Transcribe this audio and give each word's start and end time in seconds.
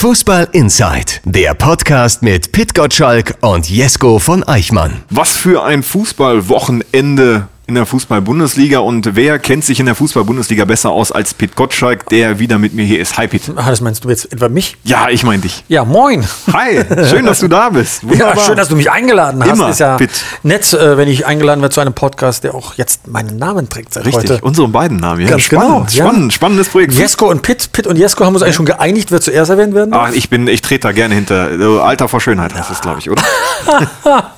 Fußball 0.00 0.48
Inside, 0.52 1.20
der 1.26 1.52
Podcast 1.52 2.22
mit 2.22 2.52
Pit 2.52 2.74
Gottschalk 2.74 3.34
und 3.42 3.68
Jesko 3.68 4.18
von 4.18 4.42
Eichmann. 4.42 5.02
Was 5.10 5.36
für 5.36 5.62
ein 5.62 5.82
Fußballwochenende 5.82 7.48
in 7.70 7.76
der 7.76 7.86
Fußball-Bundesliga 7.86 8.80
und 8.80 9.14
wer 9.14 9.38
kennt 9.38 9.64
sich 9.64 9.78
in 9.78 9.86
der 9.86 9.94
Fußball-Bundesliga 9.94 10.64
besser 10.64 10.90
aus 10.90 11.12
als 11.12 11.34
Pit 11.34 11.54
Gottschalk, 11.54 12.08
der 12.08 12.40
wieder 12.40 12.58
mit 12.58 12.74
mir 12.74 12.84
hier 12.84 12.98
ist. 12.98 13.16
Hi 13.16 13.28
Pit. 13.28 13.42
Ah, 13.54 13.70
das 13.70 13.80
meinst 13.80 14.04
du 14.04 14.08
jetzt 14.10 14.32
etwa 14.32 14.48
mich? 14.48 14.76
Ja, 14.82 15.08
ich 15.08 15.22
meine 15.22 15.42
dich. 15.42 15.62
Ja, 15.68 15.84
moin. 15.84 16.24
Hi, 16.52 16.82
schön, 17.08 17.24
dass 17.26 17.38
du 17.38 17.48
da 17.48 17.70
bist. 17.70 18.02
Ja, 18.20 18.36
schön, 18.38 18.56
dass 18.56 18.68
du 18.68 18.74
mich 18.76 18.90
eingeladen 18.90 19.40
hast. 19.42 19.52
Immer, 19.52 19.70
ist 19.70 19.78
ja 19.78 19.96
Pit. 19.96 20.10
nett, 20.42 20.72
äh, 20.74 20.96
wenn 20.98 21.08
ich 21.08 21.26
eingeladen 21.26 21.62
werde 21.62 21.72
zu 21.72 21.80
einem 21.80 21.94
Podcast, 21.94 22.42
der 22.44 22.54
auch 22.56 22.74
jetzt 22.74 23.06
meinen 23.06 23.38
Namen 23.38 23.68
trägt 23.68 23.94
seit 23.94 24.04
Richtig, 24.04 24.30
heute. 24.30 24.40
unsere 24.42 24.66
beiden 24.68 24.98
Namen. 24.98 25.20
Ja, 25.22 25.28
Ganz 25.28 25.42
spannend, 25.44 25.68
genau, 25.68 25.80
ja. 25.84 25.88
spannend, 26.10 26.32
spannendes 26.32 26.68
Projekt. 26.68 26.94
Jesko 26.94 27.30
und 27.30 27.42
Pitt. 27.42 27.70
Pitt 27.72 27.86
und 27.86 27.96
Jesko 27.96 28.24
haben 28.24 28.34
uns 28.34 28.42
eigentlich 28.42 28.56
schon 28.56 28.66
geeinigt, 28.66 29.12
wer 29.12 29.20
zuerst 29.20 29.48
erwähnt 29.50 29.74
werden 29.74 29.92
darf. 29.92 30.08
Ach, 30.10 30.14
ich 30.14 30.28
bin, 30.28 30.48
ich 30.48 30.60
trete 30.60 30.88
da 30.88 30.92
gerne 30.92 31.14
hinter. 31.14 31.48
Alter 31.84 32.08
vor 32.08 32.20
Schönheit 32.20 32.52
heißt 32.54 32.68
das, 32.68 32.80
glaube 32.80 32.98
ich, 32.98 33.08
oder? 33.10 33.22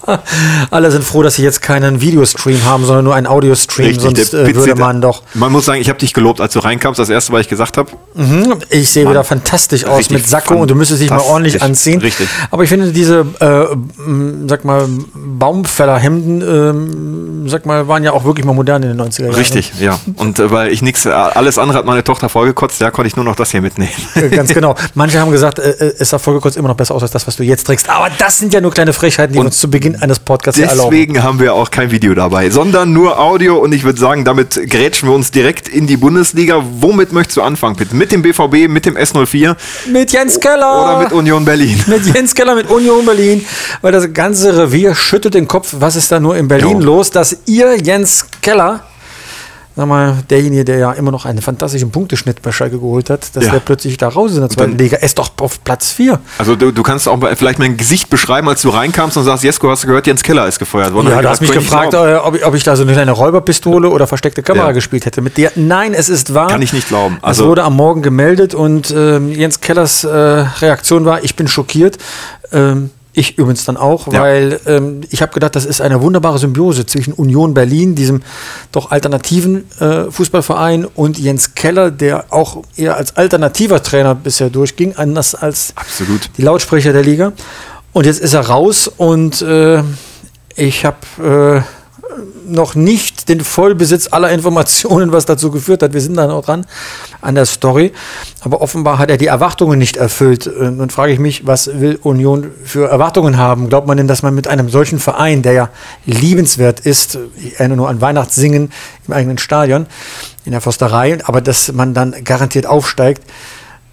Alle 0.71 0.91
sind 0.91 1.05
froh, 1.05 1.23
dass 1.23 1.37
sie 1.37 1.43
jetzt 1.43 1.63
keinen 1.63 2.01
Videostream 2.01 2.65
haben, 2.65 2.85
sondern 2.85 3.05
nur 3.05 3.15
einen 3.27 3.33
Audiostream, 3.33 3.87
Richtig, 3.87 4.03
sonst 4.03 4.35
äh, 4.35 4.55
würde 4.55 4.75
man 4.75 5.01
doch. 5.01 5.23
Man 5.35 5.53
muss 5.53 5.65
sagen, 5.65 5.81
ich 5.81 5.89
habe 5.89 5.99
dich 5.99 6.13
gelobt, 6.13 6.41
als 6.41 6.53
du 6.53 6.59
reinkamst. 6.59 6.99
Das 6.99 7.09
erste, 7.09 7.33
was 7.33 7.43
ich 7.43 7.49
gesagt 7.49 7.77
habe. 7.77 7.91
Ich 8.71 8.91
sehe 8.91 9.09
wieder 9.09 9.25
fantastisch 9.25 9.85
aus 9.85 9.99
Richtig 9.99 10.19
mit 10.19 10.29
Sakko 10.29 10.55
und 10.55 10.71
du 10.71 10.75
müsstest 10.75 11.03
dich 11.03 11.11
mal 11.11 11.21
ordentlich 11.21 11.63
anziehen. 11.63 12.01
Richtig. 12.01 12.29
Aber 12.51 12.63
ich 12.63 12.69
finde 12.69 12.93
diese, 12.93 13.27
äh, 13.41 13.77
sag 14.49 14.65
mal, 14.65 14.89
Baumfällerhemden, 15.15 16.43
ähm, 16.43 17.49
sag 17.49 17.67
mal, 17.67 17.89
waren 17.89 18.05
ja 18.05 18.13
auch 18.13 18.25
wirklich 18.25 18.45
mal 18.45 18.53
modern 18.53 18.83
in 18.83 18.97
den 18.97 19.01
90er 19.01 19.23
Jahren. 19.25 19.35
Richtig, 19.35 19.73
ja. 19.81 19.99
Und 20.17 20.39
äh, 20.39 20.51
weil 20.51 20.73
ich 20.73 20.83
nichts, 20.83 21.07
alles 21.07 21.59
andere 21.59 21.79
hat 21.79 21.87
meine 21.87 22.05
Tochter 22.05 22.29
vollgekotzt, 22.29 22.81
ja, 22.81 22.91
konnte 22.91 23.09
ich 23.09 23.17
nur 23.17 23.25
noch 23.25 23.37
das 23.37 23.51
hier 23.51 23.63
mitnehmen. 23.63 23.93
Äh, 24.15 24.29
Ganz 24.29 24.53
genau. 24.55 24.75
Manche 24.95 25.21
haben 25.21 25.31
gesagt, 25.31 25.59
äh, 25.59 25.71
äh, 25.71 25.95
es 25.99 26.11
sah 26.11 26.19
vollgekotzt 26.19 26.57
immer 26.57 26.69
noch 26.69 26.77
besser 26.77 26.95
aus 26.95 27.03
als 27.03 27.13
das, 27.13 27.27
was 27.27 27.37
du 27.37 27.43
jetzt 27.43 27.65
trägst. 27.65 27.89
Aber 27.89 28.09
das 28.19 28.39
sind 28.39 28.53
ja 28.53 28.61
nur 28.61 28.71
kleine 28.71 28.93
Frechheiten, 28.93 29.33
die 29.33 29.39
wir 29.39 29.45
uns 29.45 29.59
zu 29.59 29.71
Beginn 29.71 29.97
eines 30.01 30.19
Podcasts 30.19 30.59
hier 30.59 30.69
erlauben. 30.69 30.91
Deswegen 30.91 31.23
haben 31.23 31.39
wir 31.39 31.55
auch 31.55 31.71
kein 31.71 31.91
Video 31.91 32.15
dabei, 32.15 32.51
sondern 32.51 32.93
nur 32.93 33.12
Audio 33.19 33.59
und 33.59 33.73
ich 33.73 33.85
würde 33.85 33.99
sagen, 33.99 34.25
damit 34.25 34.55
grätschen 34.71 35.09
wir 35.09 35.15
uns 35.15 35.31
direkt 35.31 35.69
in 35.69 35.87
die 35.87 35.97
Bundesliga. 35.97 36.63
Womit 36.81 37.13
möchtest 37.13 37.37
du 37.37 37.43
anfangen, 37.43 37.77
bitte? 37.77 37.95
Mit 37.97 38.13
dem 38.13 38.23
BVB, 38.23 38.69
mit 38.69 38.87
dem 38.87 38.97
S04 38.97 39.57
Mit 39.91 40.13
Jens 40.13 40.39
Keller. 40.41 40.83
oder 40.85 40.99
mit 41.03 41.13
Union 41.13 41.45
Berlin? 41.45 41.83
mit 41.87 42.05
Jens 42.15 42.35
Keller, 42.35 42.55
mit 42.55 42.71
Union 42.71 43.05
Berlin, 43.05 43.45
weil 43.81 43.93
das 43.93 44.13
ganze 44.13 44.57
Revier 44.57 44.95
schüttelt 44.95 45.35
den 45.35 45.49
Kopf, 45.49 45.75
was 45.79 45.97
ist 45.97 46.11
da 46.13 46.21
nur 46.21 46.37
in 46.37 46.49
Berlin 46.49 46.81
Jo. 46.81 46.87
los, 46.87 47.11
dass 47.11 47.37
ihr 47.47 47.77
Jens 47.77 48.27
Keller, 48.41 48.81
sag 49.75 49.87
mal, 49.87 50.17
derjenige, 50.29 50.65
der 50.65 50.79
ja 50.79 50.93
immer 50.93 51.11
noch 51.11 51.25
einen 51.25 51.41
fantastischen 51.41 51.91
Punkteschnitt 51.91 52.43
bei 52.43 52.53
Schalke 52.53 52.79
geholt 52.79 53.09
hat, 53.11 53.35
dass 53.35 53.45
Ja. 53.47 53.53
der 53.53 53.61
plötzlich 53.61 53.97
da 53.97 54.09
raus 54.09 54.31
ist 54.33 54.37
in 54.37 54.43
der 54.43 54.51
zweiten 54.51 54.73
dann- 54.73 54.79
Liga, 54.79 54.99
er 54.99 55.03
ist 55.05 55.19
doch 55.19 55.31
auf 55.41 55.65
Platz 55.65 55.93
4. 55.93 56.21
Also 56.39 56.57
du, 56.57 56.71
du 56.73 56.83
kannst 56.83 57.09
auch 57.09 57.19
vielleicht 57.37 57.59
mein 57.59 57.77
Gesicht 57.77 58.11
beschreiben, 58.11 58.49
als 58.49 58.63
du 58.63 58.69
reinkamst 58.69 59.17
und 59.17 59.25
sagst, 59.25 59.45
Jesko, 59.45 59.71
hast 59.71 59.83
du 59.85 59.87
gehört, 59.87 60.07
Jens 60.07 60.23
Keller 60.23 60.47
ist 60.47 60.59
gefeuert 60.59 60.93
worden. 60.93 61.09
Ja, 61.09 61.23
du 61.23 61.29
hast 61.29 61.41
ich 61.43 61.49
mich 61.49 61.59
gefragt, 61.59 61.95
äh, 61.95 62.17
ob 62.17 62.35
ich, 62.37 62.45
ob 62.45 62.55
ich 62.55 62.65
da 62.65 62.77
so 62.77 62.83
eine 62.83 62.93
kleine 62.93 63.13
Räuberpistole 63.13 63.89
oder 63.89 64.07
versteckte 64.07 64.43
Kamera 64.43 64.67
Ja. 64.67 64.73
gespielt 64.73 65.07
hätte. 65.07 65.23
Mit 65.23 65.37
der, 65.39 65.53
nein, 65.57 65.95
es 65.95 66.09
ist 66.09 66.35
wahr. 66.35 66.49
Kann 66.49 66.63
ich 66.63 66.73
nicht 66.73 66.89
glauben. 66.89 67.17
es 67.19 67.25
Also- 67.25 67.47
wurde 67.49 67.65
am 67.65 67.75
Morgen 67.77 68.03
gemeldet 68.03 68.55
und 68.55 68.91
ähm, 68.97 69.31
Jens 69.33 69.61
Kellers 69.61 70.05
äh, 70.05 70.09
Reaktion 70.09 71.05
war, 71.05 71.25
ich 71.25 71.35
bin 71.37 71.49
schockiert. 71.49 71.99
Ähm, 72.53 72.91
ich 73.15 73.37
übrigens 73.39 73.65
dann 73.65 73.77
auch, 73.77 74.11
Ja. 74.11 74.23
weil 74.23 74.59
ähm, 74.67 75.03
ich 75.11 75.21
habe 75.21 75.33
gedacht, 75.33 75.55
das 75.55 75.67
ist 75.67 75.81
eine 75.81 76.01
wunderbare 76.01 76.39
Symbiose 76.39 76.87
zwischen 76.87 77.13
Union 77.13 77.53
Berlin, 77.55 77.95
diesem 77.95 78.23
doch 78.73 78.91
alternativen 78.91 79.71
äh, 79.81 80.11
Fußballverein, 80.11 80.87
und 80.87 81.19
Jens 81.19 81.55
Keller, 81.55 81.91
der 81.91 82.27
auch 82.31 82.63
eher 82.77 82.97
als 82.97 83.17
alternativer 83.17 83.83
Trainer 83.83 84.15
bisher 84.15 84.49
durchging, 84.49 84.95
anders 84.97 85.35
als 85.35 85.73
Absolut. 85.77 86.31
die 86.39 86.43
Lautsprecher 86.43 86.93
der 86.93 87.03
Liga. 87.03 87.33
Und 87.93 88.07
jetzt 88.07 88.21
ist 88.21 88.33
er 88.33 88.49
raus 88.49 88.89
und 88.89 89.43
äh, 89.43 89.83
ich 90.57 90.85
habe 90.87 91.63
äh, 91.63 91.82
noch 92.47 92.75
nicht 92.75 93.29
den 93.29 93.41
Vollbesitz 93.41 94.09
aller 94.13 94.31
Informationen, 94.31 95.13
was 95.13 95.27
dazu 95.27 95.51
geführt 95.51 95.83
hat. 95.83 95.93
Wir 95.93 96.01
sind 96.01 96.17
da 96.17 96.27
noch 96.27 96.45
dran 96.45 96.67
an 97.21 97.35
der 97.35 97.47
Story. 97.47 97.93
Aber 98.41 98.61
offenbar 98.61 98.99
hat 98.99 99.11
er 99.11 99.17
die 99.17 99.27
Erwartungen 99.27 99.79
nicht 99.79 99.97
erfüllt. 99.97 100.47
Äh, 100.47 100.71
Nun 100.71 100.91
frage 100.91 101.13
ich 101.13 101.19
mich, 101.19 101.47
was 101.47 101.81
will 101.81 101.99
Union 102.03 102.51
für 102.65 102.89
Erwartungen 102.89 103.37
haben? 103.37 103.69
Glaubt 103.69 103.87
man 103.87 103.97
denn, 103.97 104.09
dass 104.09 104.23
man 104.23 104.35
mit 104.35 104.49
einem 104.49 104.69
solchen 104.69 104.99
Verein, 104.99 105.43
der 105.43 105.53
ja 105.53 105.69
liebenswert 106.07 106.81
ist, 106.81 107.19
ich 107.37 107.59
erinnere 107.59 107.77
nur 107.77 107.89
an 107.89 108.01
Weihnachtssingen 108.01 108.73
im 109.07 109.13
eigenen 109.13 109.39
Stadion, 109.39 109.87
in 110.45 110.53
der 110.53 110.61
Forsterei, 110.61 111.19
aber 111.25 111.41
dass 111.41 111.73
man 111.73 111.95
dann 111.95 112.25
garantiert 112.25 112.67
aufsteigt, 112.67 113.23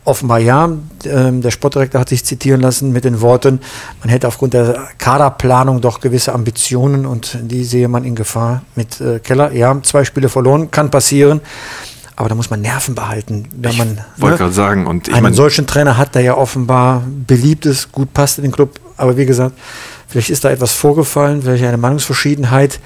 Offenbar 0.05 0.39
ja. 0.39 0.69
Ähm, 1.05 1.41
Der 1.41 1.51
Sportdirektor 1.51 2.01
hat 2.01 2.09
sich 2.09 2.25
zitieren 2.25 2.61
lassen 2.61 2.91
mit 2.91 3.03
den 3.05 3.21
Worten, 3.21 3.59
man 4.01 4.09
hätte 4.09 4.27
aufgrund 4.27 4.53
der 4.53 4.87
Kaderplanung 4.97 5.81
doch 5.81 5.99
gewisse 5.99 6.33
Ambitionen 6.33 7.05
und 7.05 7.37
die 7.41 7.63
sehe 7.63 7.87
man 7.87 8.03
in 8.05 8.15
Gefahr 8.15 8.61
mit 8.75 8.99
äh, 9.01 9.19
Keller. 9.19 9.51
Ja, 9.53 9.79
zwei 9.83 10.03
Spiele 10.05 10.29
verloren, 10.29 10.71
kann 10.71 10.89
passieren. 10.89 11.41
Aber 12.15 12.27
da 12.27 12.35
muss 12.35 12.49
man 12.49 12.59
Nerven 12.61 12.95
behalten, 12.95 13.47
wenn 13.55 13.77
man 13.77 13.87
ne, 13.93 14.05
wollte 14.17 14.37
gerade 14.39 14.51
sagen, 14.53 14.87
und 14.87 15.07
ich 15.07 15.13
einen 15.13 15.23
meine- 15.23 15.35
solchen 15.35 15.67
Trainer 15.67 15.95
hat, 15.95 16.15
der 16.15 16.21
ja 16.21 16.35
offenbar 16.35 17.01
beliebt 17.27 17.65
ist, 17.65 17.93
gut 17.93 18.13
passt 18.13 18.39
in 18.39 18.43
den 18.43 18.51
Club. 18.51 18.77
Aber 18.97 19.15
wie 19.15 19.25
gesagt, 19.25 19.53
vielleicht 20.07 20.29
ist 20.29 20.43
da 20.43 20.49
etwas 20.49 20.73
vorgefallen, 20.73 21.41
vielleicht 21.41 21.63
eine 21.63 21.77
Meinungsverschiedenheit. 21.77 22.79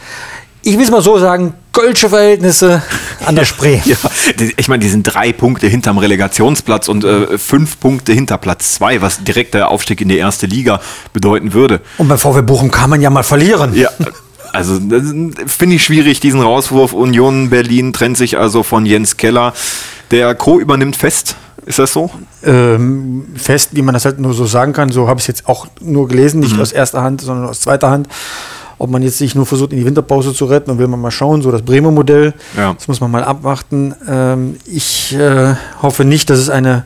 Ich 0.63 0.78
will 0.78 0.84
es 0.85 0.91
mal 0.91 1.01
so 1.01 1.18
sagen, 1.19 1.53
Kölsche 1.74 2.07
Verhältnisse 2.09 2.81
an 3.25 3.35
der 3.35 3.46
Spree. 3.46 3.79
Ja, 3.85 3.97
ich 4.57 4.68
meine, 4.68 4.84
die 4.84 4.90
sind 4.90 5.03
drei 5.03 5.34
Punkte 5.34 5.68
hinterm 5.68 5.97
Relegationsplatz 5.97 6.88
und 6.88 7.03
äh, 7.03 7.38
fünf 7.38 7.79
Punkte 7.79 8.13
hinter 8.13 8.38
Platz 8.38 8.73
zwei, 8.73 9.02
was 9.02 9.23
direkt 9.23 9.53
der 9.56 9.69
Aufstieg 9.69 10.00
in 10.02 10.07
die 10.09 10.18
erste 10.18 10.46
Liga 10.46 10.79
bedeuten 11.13 11.53
würde. 11.53 11.81
Und 11.97 12.07
beim 12.07 12.18
VW 12.18 12.41
Bochum 12.44 12.72
kann 12.72 12.90
man 12.90 13.02
ja 13.02 13.09
mal 13.09 13.23
verlieren. 13.23 13.73
Ja, 13.75 13.90
also 14.53 14.79
finde 15.47 15.75
ich 15.75 15.84
schwierig, 15.84 16.19
diesen 16.19 16.41
Rauswurf. 16.41 16.94
Union 16.94 17.50
Berlin 17.50 17.91
trennt 17.91 18.18
sich 18.18 18.38
also 18.38 18.62
von 18.63 18.85
Jens 18.85 19.18
Keller. 19.18 19.53
Der 20.12 20.35
Co. 20.35 20.59
übernimmt 20.59 20.96
fest. 20.96 21.35
Ist 21.66 21.79
das 21.79 21.91
so? 21.94 22.12
ähm, 22.44 23.25
fest, 23.35 23.69
wie 23.72 23.81
man 23.81 23.94
das 23.94 24.06
halt 24.06 24.19
nur 24.19 24.34
so 24.34 24.46
sagen 24.46 24.73
kann. 24.73 24.90
So 24.91 25.07
habe 25.07 25.19
ich 25.19 25.23
es 25.23 25.28
jetzt 25.28 25.47
auch 25.47 25.66
nur 25.81 26.07
gelesen, 26.07 26.40
Mhm. 26.41 26.47
nicht 26.47 26.59
aus 26.59 26.72
erster 26.72 27.02
Hand, 27.02 27.22
sondern 27.22 27.50
aus 27.50 27.62
zweiter 27.62 27.90
Hand. 27.90 28.07
Ob 28.78 28.89
man 28.89 29.03
jetzt 29.03 29.17
sich 29.17 29.35
nur 29.35 29.45
versucht, 29.45 29.72
in 29.72 29.79
die 29.79 29.85
Winterpause 29.85 30.34
zu 30.34 30.45
retten 30.45 30.72
und 30.72 30.79
will 30.79 30.88
man 30.88 31.00
mal 31.00 31.11
schauen, 31.11 31.41
so 31.41 31.51
das 31.51 31.61
Bremer 31.61 31.91
Modell. 31.91 32.34
Ja. 32.57 32.73
Das 32.73 32.88
muss 32.88 33.00
man 33.00 33.11
mal 33.11 33.23
abwarten. 33.23 33.94
Ähm, 34.07 34.57
ich 34.66 35.16
äh, 35.16 35.56
hoffe 35.81 36.06
nicht, 36.06 36.29
dass 36.29 36.39
es 36.39 36.50
eine 36.50 36.85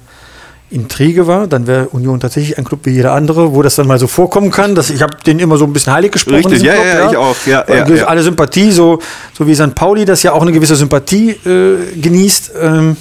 Intrige 0.69 1.27
war. 1.27 1.47
Dann 1.47 1.65
wäre 1.65 1.87
Union 1.89 2.19
tatsächlich 2.19 2.57
ein 2.57 2.65
Club 2.65 2.81
wie 2.83 2.89
jeder 2.89 3.13
andere, 3.13 3.55
wo 3.55 3.61
das 3.61 3.75
dann 3.75 3.87
mal 3.87 3.99
so 3.99 4.07
vorkommen 4.07 4.51
kann. 4.51 4.75
Dass, 4.75 4.89
ich 4.89 5.01
habe 5.01 5.15
den 5.25 5.39
immer 5.39 5.57
so 5.57 5.65
ein 5.65 5.71
bisschen 5.71 5.93
heilig 5.93 6.11
gesprochen. 6.11 6.35
Richtig, 6.35 6.61
diesen 6.61 6.67
ja, 6.67 6.75
ja, 6.75 7.09
ich 7.09 7.17
auch. 7.17 7.35
Ja, 7.45 7.65
ja, 7.67 7.87
ja. 7.87 8.05
Alle 8.05 8.21
Sympathie, 8.21 8.71
so, 8.71 8.99
so 9.33 9.47
wie 9.47 9.55
St. 9.55 9.75
Pauli, 9.75 10.03
das 10.03 10.23
ja 10.23 10.33
auch 10.33 10.41
eine 10.41 10.51
gewisse 10.51 10.75
Sympathie 10.75 11.29
äh, 11.29 11.99
genießt. 11.99 12.51
Ähm, 12.61 12.97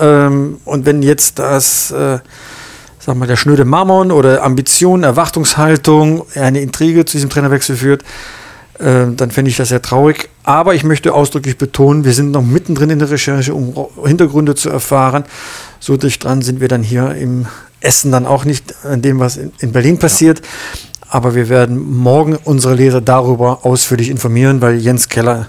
ähm, 0.00 0.58
und 0.64 0.86
wenn 0.86 1.02
jetzt 1.02 1.38
das, 1.38 1.90
äh, 1.90 2.18
sag 3.04 3.16
mal, 3.16 3.26
der 3.26 3.36
schnöde 3.36 3.64
Mammon 3.64 4.10
oder 4.10 4.42
Ambition, 4.42 5.02
Erwartungshaltung 5.02 6.24
eine 6.34 6.60
Intrige 6.60 7.04
zu 7.04 7.18
diesem 7.18 7.28
Trainerwechsel 7.28 7.76
führt, 7.76 8.02
äh, 8.78 9.06
dann 9.14 9.30
fände 9.30 9.50
ich 9.50 9.58
das 9.58 9.68
sehr 9.68 9.82
traurig. 9.82 10.30
Aber 10.42 10.74
ich 10.74 10.84
möchte 10.84 11.12
ausdrücklich 11.12 11.58
betonen, 11.58 12.04
wir 12.04 12.14
sind 12.14 12.30
noch 12.30 12.42
mittendrin 12.42 12.90
in 12.90 12.98
der 12.98 13.10
Recherche, 13.10 13.54
um 13.54 13.88
Hintergründe 14.06 14.54
zu 14.54 14.70
erfahren. 14.70 15.24
So 15.80 15.98
dicht 15.98 16.24
dran 16.24 16.40
sind 16.40 16.60
wir 16.60 16.68
dann 16.68 16.82
hier 16.82 17.14
im 17.14 17.46
Essen 17.80 18.10
dann 18.10 18.26
auch 18.26 18.46
nicht 18.46 18.74
an 18.84 19.02
dem, 19.02 19.20
was 19.20 19.36
in, 19.36 19.52
in 19.58 19.72
Berlin 19.72 19.98
passiert. 19.98 20.40
Aber 21.10 21.34
wir 21.34 21.50
werden 21.50 21.78
morgen 21.78 22.38
unsere 22.42 22.74
Leser 22.74 23.02
darüber 23.02 23.66
ausführlich 23.66 24.08
informieren, 24.08 24.62
weil 24.62 24.76
Jens 24.76 25.10
Keller 25.10 25.48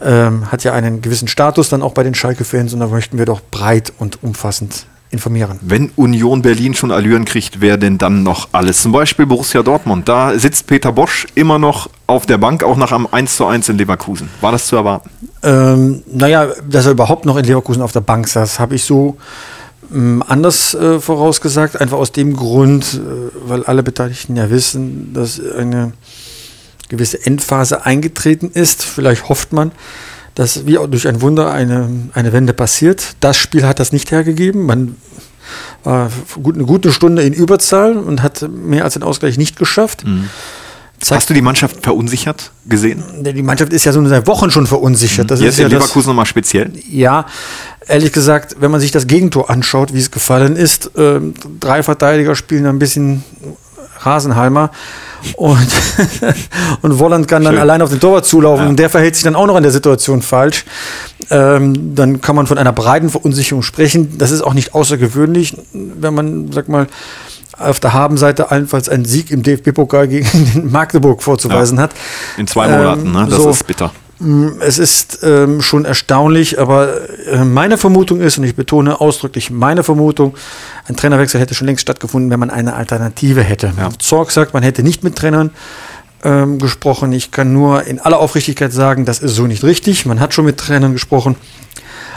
ähm, 0.00 0.50
hat 0.50 0.64
ja 0.64 0.72
einen 0.72 1.00
gewissen 1.00 1.28
Status 1.28 1.68
dann 1.68 1.82
auch 1.82 1.92
bei 1.92 2.02
den 2.02 2.14
Schalke-Fans 2.14 2.74
und 2.74 2.80
da 2.80 2.88
möchten 2.88 3.18
wir 3.18 3.24
doch 3.24 3.40
breit 3.52 3.92
und 3.98 4.22
umfassend 4.24 4.86
informieren. 5.12 5.58
Wenn 5.60 5.90
Union 5.94 6.42
Berlin 6.42 6.74
schon 6.74 6.90
Allüren 6.90 7.24
kriegt, 7.24 7.60
wer 7.60 7.76
denn 7.76 7.98
dann 7.98 8.22
noch 8.22 8.48
alles? 8.52 8.82
Zum 8.82 8.92
Beispiel 8.92 9.26
Borussia 9.26 9.62
Dortmund. 9.62 10.08
Da 10.08 10.36
sitzt 10.38 10.66
Peter 10.66 10.90
Bosch 10.90 11.26
immer 11.34 11.58
noch 11.58 11.88
auf 12.06 12.26
der 12.26 12.38
Bank, 12.38 12.64
auch 12.64 12.76
nach 12.76 12.92
einem 12.92 13.06
1 13.10 13.36
zu 13.36 13.46
1 13.46 13.68
in 13.68 13.78
Leverkusen. 13.78 14.28
War 14.40 14.52
das 14.52 14.66
zu 14.66 14.76
erwarten? 14.76 15.10
Ähm, 15.42 16.02
naja, 16.06 16.48
dass 16.68 16.86
er 16.86 16.92
überhaupt 16.92 17.26
noch 17.26 17.36
in 17.36 17.44
Leverkusen 17.44 17.82
auf 17.82 17.92
der 17.92 18.00
Bank 18.00 18.26
saß, 18.26 18.58
habe 18.58 18.74
ich 18.74 18.84
so 18.84 19.18
ähm, 19.92 20.24
anders 20.26 20.74
äh, 20.74 20.98
vorausgesagt. 20.98 21.80
Einfach 21.80 21.98
aus 21.98 22.12
dem 22.12 22.34
Grund, 22.34 22.94
äh, 22.94 23.48
weil 23.48 23.64
alle 23.64 23.82
Beteiligten 23.82 24.36
ja 24.36 24.50
wissen, 24.50 25.12
dass 25.12 25.40
eine 25.40 25.92
gewisse 26.88 27.24
Endphase 27.24 27.84
eingetreten 27.84 28.50
ist. 28.52 28.82
Vielleicht 28.82 29.28
hofft 29.28 29.52
man, 29.52 29.72
dass 30.34 30.66
wie 30.66 30.78
auch 30.78 30.86
durch 30.86 31.06
ein 31.08 31.20
Wunder 31.20 31.50
eine, 31.52 31.88
eine 32.14 32.32
Wende 32.32 32.52
passiert. 32.52 33.16
Das 33.20 33.36
Spiel 33.36 33.66
hat 33.66 33.78
das 33.80 33.92
nicht 33.92 34.10
hergegeben. 34.10 34.64
Man 34.66 34.96
war 35.84 36.10
gut, 36.42 36.54
eine 36.54 36.64
gute 36.64 36.92
Stunde 36.92 37.22
in 37.22 37.32
Überzahl 37.32 37.96
und 37.96 38.22
hat 38.22 38.46
mehr 38.50 38.84
als 38.84 38.94
den 38.94 39.02
Ausgleich 39.02 39.36
nicht 39.38 39.56
geschafft. 39.58 40.04
Zeigt- 41.00 41.16
Hast 41.20 41.30
du 41.30 41.34
die 41.34 41.42
Mannschaft 41.42 41.82
verunsichert 41.82 42.52
gesehen? 42.66 43.02
Die 43.22 43.42
Mannschaft 43.42 43.72
ist 43.72 43.84
ja 43.84 43.92
so 43.92 44.06
seit 44.06 44.26
Wochen 44.28 44.50
schon 44.52 44.66
verunsichert. 44.68 45.30
Das 45.30 45.40
Jetzt 45.40 45.54
ist 45.54 45.58
ja 45.58 45.64
in 45.66 45.72
das, 45.72 45.80
Leverkusen 45.82 46.08
nochmal 46.10 46.26
speziell. 46.26 46.70
ja, 46.88 47.26
Ehrlich 47.88 48.12
gesagt, 48.12 48.56
wenn 48.60 48.70
man 48.70 48.80
sich 48.80 48.92
das 48.92 49.08
Gegentor 49.08 49.50
anschaut, 49.50 49.92
wie 49.92 49.98
es 49.98 50.12
gefallen 50.12 50.54
ist, 50.54 50.96
äh, 50.96 51.18
drei 51.58 51.82
Verteidiger 51.82 52.36
spielen 52.36 52.64
ein 52.66 52.78
bisschen 52.78 53.24
Rasenhalmer 53.98 54.70
und, 55.36 55.68
und 56.82 56.98
Wolland 56.98 57.28
kann 57.28 57.44
dann 57.44 57.54
Schön. 57.54 57.60
allein 57.60 57.82
auf 57.82 57.90
den 57.90 58.00
Torwart 58.00 58.26
zulaufen 58.26 58.64
Ja. 58.64 58.68
und 58.70 58.78
der 58.78 58.90
verhält 58.90 59.14
sich 59.14 59.24
dann 59.24 59.34
auch 59.36 59.46
noch 59.46 59.56
in 59.56 59.62
der 59.62 59.72
Situation 59.72 60.22
falsch. 60.22 60.64
Ähm, 61.30 61.94
dann 61.94 62.20
kann 62.20 62.36
man 62.36 62.46
von 62.46 62.58
einer 62.58 62.72
breiten 62.72 63.08
Verunsicherung 63.10 63.62
sprechen. 63.62 64.18
Das 64.18 64.30
ist 64.30 64.42
auch 64.42 64.54
nicht 64.54 64.74
außergewöhnlich, 64.74 65.56
wenn 65.72 66.14
man, 66.14 66.52
sag 66.52 66.68
mal, 66.68 66.86
auf 67.58 67.78
der 67.80 67.92
Habenseite 67.92 68.50
allenfalls 68.50 68.88
einen 68.88 69.04
Sieg 69.04 69.30
im 69.30 69.42
DFB-Pokal 69.42 70.08
gegen 70.08 70.26
den 70.54 70.70
Magdeburg 70.72 71.22
vorzuweisen 71.22 71.78
hat. 71.78 71.92
In 72.36 72.46
zwei 72.46 72.66
Ähm, 72.66 72.78
Monaten, 72.78 73.12
ne? 73.12 73.26
Das 73.30 73.38
so. 73.42 73.50
ist 73.50 73.66
bitter. 73.66 73.92
Mm, 74.22 74.60
Es 74.60 74.78
ist 74.78 75.20
ähm, 75.22 75.60
schon 75.60 75.84
erstaunlich, 75.84 76.60
aber 76.60 77.10
äh, 77.26 77.44
meine 77.44 77.76
Vermutung 77.76 78.20
ist, 78.20 78.38
und 78.38 78.44
ich 78.44 78.54
betone 78.54 79.00
ausdrücklich 79.00 79.50
meine 79.50 79.82
Vermutung, 79.82 80.34
ein 80.86 80.96
Trainerwechsel 80.96 81.40
hätte 81.40 81.54
schon 81.54 81.66
längst 81.66 81.82
stattgefunden, 81.82 82.30
wenn 82.30 82.40
man 82.40 82.50
eine 82.50 82.74
Alternative 82.74 83.42
hätte. 83.42 83.72
Ja. 83.76 83.90
Zorg 83.98 84.30
sagt, 84.30 84.54
man 84.54 84.62
hätte 84.62 84.82
nicht 84.82 85.02
mit 85.02 85.16
Trainern 85.16 85.50
ähm, 86.22 86.58
gesprochen. 86.58 87.12
Ich 87.12 87.32
kann 87.32 87.52
nur 87.52 87.84
in 87.84 87.98
aller 87.98 88.20
Aufrichtigkeit 88.20 88.72
sagen, 88.72 89.04
das 89.04 89.18
ist 89.18 89.34
so 89.34 89.46
nicht 89.46 89.64
richtig. 89.64 90.06
Man 90.06 90.20
hat 90.20 90.34
schon 90.34 90.44
mit 90.44 90.58
Trainern 90.58 90.92
gesprochen, 90.92 91.34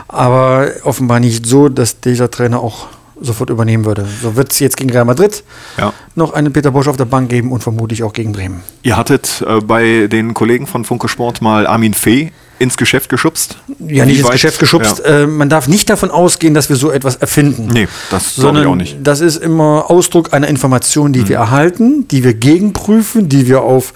aber 0.08 0.68
offenbar 0.84 1.20
nicht 1.20 1.46
so, 1.46 1.70
dass 1.70 2.02
dieser 2.02 2.30
Trainer 2.30 2.60
auch 2.60 2.88
sofort 3.22 3.50
übernehmen 3.50 3.86
würde. 3.86 4.06
So 4.22 4.36
wird 4.36 4.52
es 4.52 4.60
jetzt 4.60 4.78
gegen 4.78 4.90
Real 4.92 5.06
Madrid 5.06 5.44
Ja. 5.78 5.94
noch 6.16 6.34
einen 6.34 6.52
Peter 6.54 6.72
Bosch 6.72 6.88
auf 6.88 6.98
der 6.98 7.06
Bank 7.06 7.30
geben 7.30 7.52
und 7.52 7.64
vermutlich 7.64 8.04
auch 8.04 8.14
gegen 8.14 8.32
Bremen. 8.34 8.62
Ihr 8.84 8.98
hattet 8.98 9.44
äh, 9.48 9.60
bei 9.62 10.08
den 10.08 10.34
Kollegen 10.34 10.68
von 10.68 10.84
Funke 10.86 11.08
Sport 11.08 11.42
mal 11.42 11.66
Armin 11.68 11.94
Fee 11.94 12.32
ins 12.60 12.78
Geschäft 12.78 13.10
geschubst. 13.10 13.58
Ja, 13.80 14.06
nicht 14.06 14.16
Wie 14.16 14.20
ins 14.20 14.24
weit- 14.28 14.32
Geschäft 14.34 14.60
geschubst. 14.60 15.02
Ja. 15.06 15.24
Äh, 15.24 15.28
man 15.28 15.50
darf 15.50 15.68
nicht 15.68 15.90
davon 15.90 16.10
ausgehen, 16.12 16.54
dass 16.54 16.70
wir 16.70 16.76
so 16.78 16.90
etwas 16.92 17.18
erfinden. 17.18 17.68
Nee, 17.72 17.88
das 18.10 18.10
glaube 18.10 18.20
ich 18.30 18.34
sondern 18.36 18.68
auch 18.68 18.76
nicht. 18.76 18.98
das 19.04 19.20
ist 19.22 19.38
immer 19.38 19.90
Ausdruck 19.90 20.34
einer 20.34 20.48
Information, 20.48 21.12
die 21.14 21.28
wir 21.28 21.38
erhalten, 21.38 22.08
die 22.10 22.24
wir 22.24 22.34
gegenprüfen, 22.34 23.28
die 23.30 23.48
wir 23.48 23.62
auf 23.62 23.94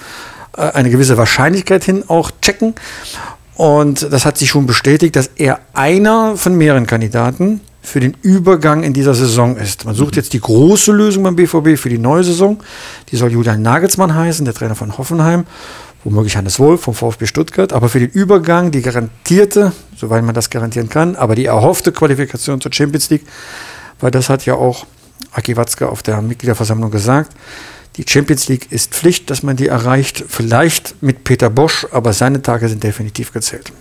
äh, 0.58 0.62
eine 0.62 0.90
gewisse 0.90 1.18
Wahrscheinlichkeit 1.18 1.84
hin 1.86 2.04
auch 2.08 2.32
checken. 2.42 2.74
Und 3.56 4.08
das 4.12 4.26
hat 4.26 4.38
sich 4.38 4.50
schon 4.50 4.66
bestätigt, 4.66 5.16
dass 5.16 5.30
er 5.36 5.60
einer 5.74 6.38
von 6.38 6.56
mehreren 6.56 6.86
Kandidaten 6.88 7.60
für 7.82 8.00
den 8.00 8.16
Übergang 8.22 8.84
in 8.84 8.94
dieser 8.94 9.14
Saison 9.14 9.56
ist. 9.58 9.86
Man 9.86 9.96
sucht 9.96 10.16
jetzt 10.16 10.34
die 10.34 10.40
große 10.40 10.92
Lösung 10.92 11.24
beim 11.24 11.36
BVB 11.36 11.78
für 11.78 11.90
die 11.90 11.98
neue 11.98 12.24
Saison. 12.24 12.60
Die 13.12 13.16
soll 13.16 13.32
Julian 13.32 13.62
Nagelsmann 13.62 14.14
heißen, 14.14 14.46
der 14.46 14.54
Trainer 14.54 14.76
von 14.76 14.98
Hoffenheim, 14.98 15.46
womöglich 16.04 16.36
Hannes 16.36 16.60
Wolf 16.60 16.82
vom 16.82 16.94
VfB 16.94 17.26
Stuttgart. 17.26 17.74
Aber 17.74 17.90
für 17.90 18.00
den 18.00 18.10
Übergang, 18.10 18.72
die 18.72 18.82
garantierte, 18.82 19.72
soweit 19.96 20.24
man 20.24 20.36
das 20.36 20.50
garantieren 20.50 20.90
kann, 20.90 21.16
aber 21.16 21.36
die 21.36 21.46
erhoffte 21.46 21.92
Qualifikation 21.92 22.62
zur 22.62 22.74
Champions 22.74 23.10
League, 23.10 23.26
weil 24.00 24.12
das 24.12 24.30
hat 24.30 24.46
ja 24.46 24.56
auch 24.56 24.86
Aki 25.32 25.58
Watzke 25.58 25.90
auf 25.90 26.04
der 26.04 26.22
Mitgliederversammlung 26.22 26.92
gesagt. 26.92 27.36
Die 27.98 28.06
Champions 28.08 28.48
League 28.48 28.72
ist 28.72 28.94
Pflicht, 28.94 29.30
dass 29.30 29.44
man 29.44 29.58
die 29.58 29.68
erreicht. 29.68 30.24
Vielleicht 30.28 31.02
mit 31.02 31.24
Peter 31.24 31.50
Bosch, 31.50 31.86
aber 31.92 32.14
seine 32.14 32.42
Tage 32.42 32.70
sind 32.70 32.84
definitiv 32.84 33.34
gezählt. 33.34 33.72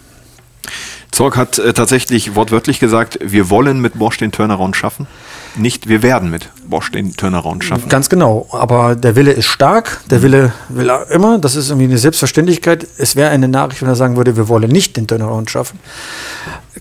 Zorg 1.19 1.37
hat 1.37 1.59
äh, 1.59 1.73
tatsächlich 1.73 2.37
wortwörtlich 2.37 2.79
gesagt, 2.79 3.19
wir 3.21 3.51
wollen 3.51 3.81
mit 3.81 3.99
Bosch 3.99 4.19
den 4.19 4.31
Turnaround 4.31 4.77
schaffen. 4.77 5.09
Nicht, 5.57 5.89
wir 5.89 6.05
werden 6.05 6.31
mit 6.31 6.51
Bosch 6.65 6.93
den 6.93 7.13
Turnaround 7.13 7.65
schaffen. 7.65 7.89
Ganz 7.89 8.09
genau. 8.09 8.47
Aber 8.53 8.95
der 8.95 9.17
Wille 9.17 9.33
ist 9.33 9.47
stark. 9.47 10.01
Der 10.11 10.23
Wille 10.23 10.53
will 10.69 10.89
er 10.89 11.11
immer. 11.11 11.41
Das 11.41 11.57
ist 11.57 11.71
irgendwie 11.71 11.87
eine 11.87 11.99
Selbstverständlichkeit. 11.99 12.87
Es 12.99 13.17
wäre 13.17 13.31
eine 13.31 13.49
Nachricht, 13.49 13.83
wenn 13.83 13.89
er 13.89 13.97
sagen 13.97 14.17
würde, 14.17 14.37
wir 14.37 14.47
wollen 14.47 14.71
nicht 14.71 14.97
den 14.97 15.09
Turnaround 15.09 15.51
schaffen. 15.51 15.81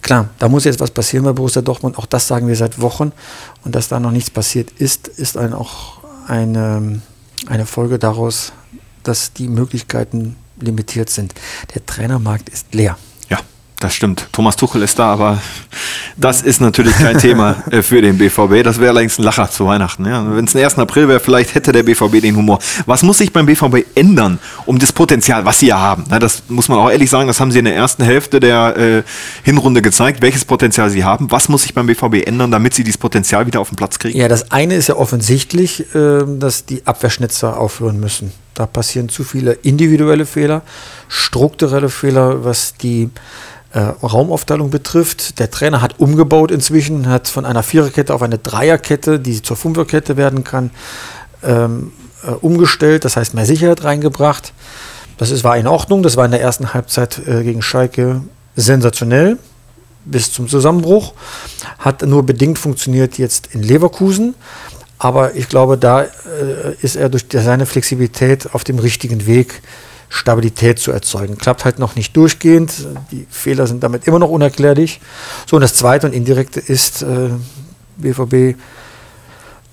Klar, 0.03 0.29
da 0.37 0.49
muss 0.49 0.65
jetzt 0.65 0.79
was 0.79 0.91
passieren 0.91 1.25
bei 1.25 1.33
Borussia 1.33 1.63
Dortmund. 1.63 1.97
Auch 1.97 2.05
das 2.05 2.27
sagen 2.27 2.47
wir 2.47 2.55
seit 2.55 2.79
Wochen. 2.79 3.13
Und 3.65 3.73
dass 3.73 3.87
da 3.87 3.99
noch 3.99 4.11
nichts 4.11 4.29
passiert 4.29 4.69
ist, 4.77 5.07
ist 5.07 5.35
ein, 5.35 5.51
auch 5.51 5.97
eine, 6.27 7.01
eine 7.47 7.65
Folge 7.65 7.97
daraus, 7.97 8.53
dass 9.01 9.33
die 9.33 9.47
Möglichkeiten 9.47 10.35
limitiert 10.59 11.09
sind. 11.09 11.33
Der 11.73 11.83
Trainermarkt 11.87 12.49
ist 12.49 12.75
leer. 12.75 12.99
Das 13.79 13.93
stimmt. 13.93 14.27
Thomas 14.31 14.55
Tuchel 14.55 14.81
ist 14.81 14.97
da, 14.97 15.13
aber 15.13 15.39
das 16.15 16.41
ist 16.41 16.61
natürlich 16.61 16.95
kein 16.95 17.19
Thema 17.19 17.63
äh, 17.69 17.83
für 17.83 18.01
den 18.01 18.17
BVB. 18.17 18.63
Das 18.63 18.79
wäre 18.79 18.91
längst 18.91 19.19
ein 19.19 19.23
Lacher 19.23 19.51
zu 19.51 19.67
Weihnachten. 19.67 20.03
Ja. 20.05 20.25
Wenn 20.35 20.45
es 20.45 20.55
ein 20.55 20.63
1. 20.63 20.79
April 20.79 21.07
wäre, 21.07 21.19
vielleicht 21.19 21.53
hätte 21.53 21.71
der 21.71 21.83
BVB 21.83 22.19
den 22.21 22.35
Humor. 22.35 22.57
Was 22.87 23.03
muss 23.03 23.19
sich 23.19 23.31
beim 23.31 23.45
BVB 23.45 23.85
ändern, 23.93 24.39
um 24.65 24.79
das 24.79 24.91
Potenzial, 24.91 25.45
was 25.45 25.59
sie 25.59 25.67
ja 25.67 25.79
haben? 25.79 26.05
Na, 26.09 26.17
das 26.17 26.41
muss 26.47 26.69
man 26.69 26.79
auch 26.79 26.89
ehrlich 26.89 27.11
sagen, 27.11 27.27
das 27.27 27.39
haben 27.39 27.51
sie 27.51 27.59
in 27.59 27.65
der 27.65 27.75
ersten 27.75 28.03
Hälfte 28.03 28.39
der 28.39 28.77
äh, 28.77 29.03
Hinrunde 29.43 29.83
gezeigt, 29.83 30.23
welches 30.23 30.43
Potenzial 30.43 30.89
sie 30.89 31.03
haben. 31.03 31.29
Was 31.29 31.47
muss 31.47 31.61
sich 31.61 31.75
beim 31.75 31.85
BVB 31.85 32.25
ändern, 32.25 32.49
damit 32.49 32.73
sie 32.73 32.83
dieses 32.83 32.97
Potenzial 32.97 33.45
wieder 33.45 33.59
auf 33.59 33.69
den 33.69 33.75
Platz 33.75 33.99
kriegen? 33.99 34.17
Ja, 34.17 34.27
das 34.27 34.51
eine 34.51 34.73
ist 34.73 34.87
ja 34.87 34.95
offensichtlich, 34.95 35.93
äh, 35.93 36.23
dass 36.25 36.65
die 36.65 36.81
Abwehrschnitzer 36.87 37.59
aufhören 37.59 37.99
müssen. 37.99 38.31
Da 38.55 38.65
passieren 38.65 39.07
zu 39.07 39.23
viele 39.23 39.51
individuelle 39.53 40.25
Fehler, 40.25 40.63
strukturelle 41.09 41.89
Fehler, 41.89 42.43
was 42.43 42.73
die 42.73 43.11
äh, 43.77 43.93
Raumaufteilung 44.03 44.71
betrifft. 44.71 45.37
Der 45.37 45.51
Trainer 45.51 45.81
hat 45.81 45.99
umgebaut 45.99 46.49
inzwischen, 46.49 47.07
hat 47.07 47.27
von 47.27 47.45
einer 47.45 47.61
Viererkette 47.61 48.11
auf 48.11 48.23
eine 48.23 48.39
Dreierkette, 48.39 49.19
die 49.19 49.43
zur 49.43 49.55
Fünferkette 49.55 50.17
werden 50.17 50.43
kann, 50.43 50.71
ähm, 51.43 51.91
äh, 52.23 52.31
umgestellt. 52.31 53.05
Das 53.05 53.17
heißt, 53.17 53.35
mehr 53.35 53.45
Sicherheit 53.45 53.83
reingebracht. 53.83 54.51
Das 55.19 55.29
ist, 55.29 55.43
war 55.43 55.57
in 55.57 55.67
Ordnung. 55.67 56.01
Das 56.01 56.17
war 56.17 56.25
in 56.25 56.31
der 56.31 56.41
ersten 56.41 56.73
Halbzeit 56.73 57.21
äh, 57.27 57.43
gegen 57.43 57.61
Schalke 57.61 58.21
sensationell 58.55 59.37
bis 60.05 60.31
zum 60.31 60.47
Zusammenbruch. 60.47 61.13
Hat 61.77 62.01
nur 62.01 62.25
bedingt 62.25 62.57
funktioniert 62.57 63.19
jetzt 63.19 63.53
in 63.53 63.61
Leverkusen. 63.61 64.33
Aber 64.97 65.35
ich 65.35 65.49
glaube, 65.49 65.77
da 65.77 66.01
äh, 66.01 66.07
ist 66.81 66.95
er 66.95 67.09
durch 67.09 67.25
seine 67.31 67.67
Flexibilität 67.67 68.55
auf 68.55 68.63
dem 68.63 68.79
richtigen 68.79 69.27
Weg, 69.27 69.61
Stabilität 70.09 70.79
zu 70.79 70.91
erzeugen. 70.91 71.37
Klappt 71.37 71.65
halt 71.65 71.79
noch 71.79 71.95
nicht 71.95 72.15
durchgehend. 72.15 72.87
Die 73.11 73.27
Fehler 73.29 73.67
sind 73.67 73.83
damit 73.83 74.07
immer 74.07 74.19
noch 74.19 74.29
unerklärlich. 74.29 74.99
So, 75.45 75.57
und 75.57 75.61
das 75.61 75.73
zweite 75.73 76.07
und 76.07 76.13
indirekte 76.13 76.59
ist, 76.59 77.01
äh, 77.01 77.29
BVB 77.97 78.57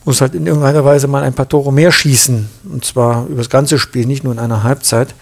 muss 0.05 0.21
halt 0.21 0.35
in 0.35 0.47
irgendeiner 0.47 0.85
Weise 0.85 1.07
mal 1.07 1.23
ein 1.23 1.35
paar 1.35 1.49
Tore 1.49 1.73
mehr 1.73 1.93
schießen. 1.93 2.49
Und 2.71 2.85
zwar 2.85 3.27
über 3.27 3.39
das 3.39 3.51
ganze 3.51 3.79
Spiel, 3.79 4.07
nicht 4.07 4.25
nur 4.25 4.33
in 4.33 4.39
einer 4.39 4.63
Halbzeit. 4.63 5.15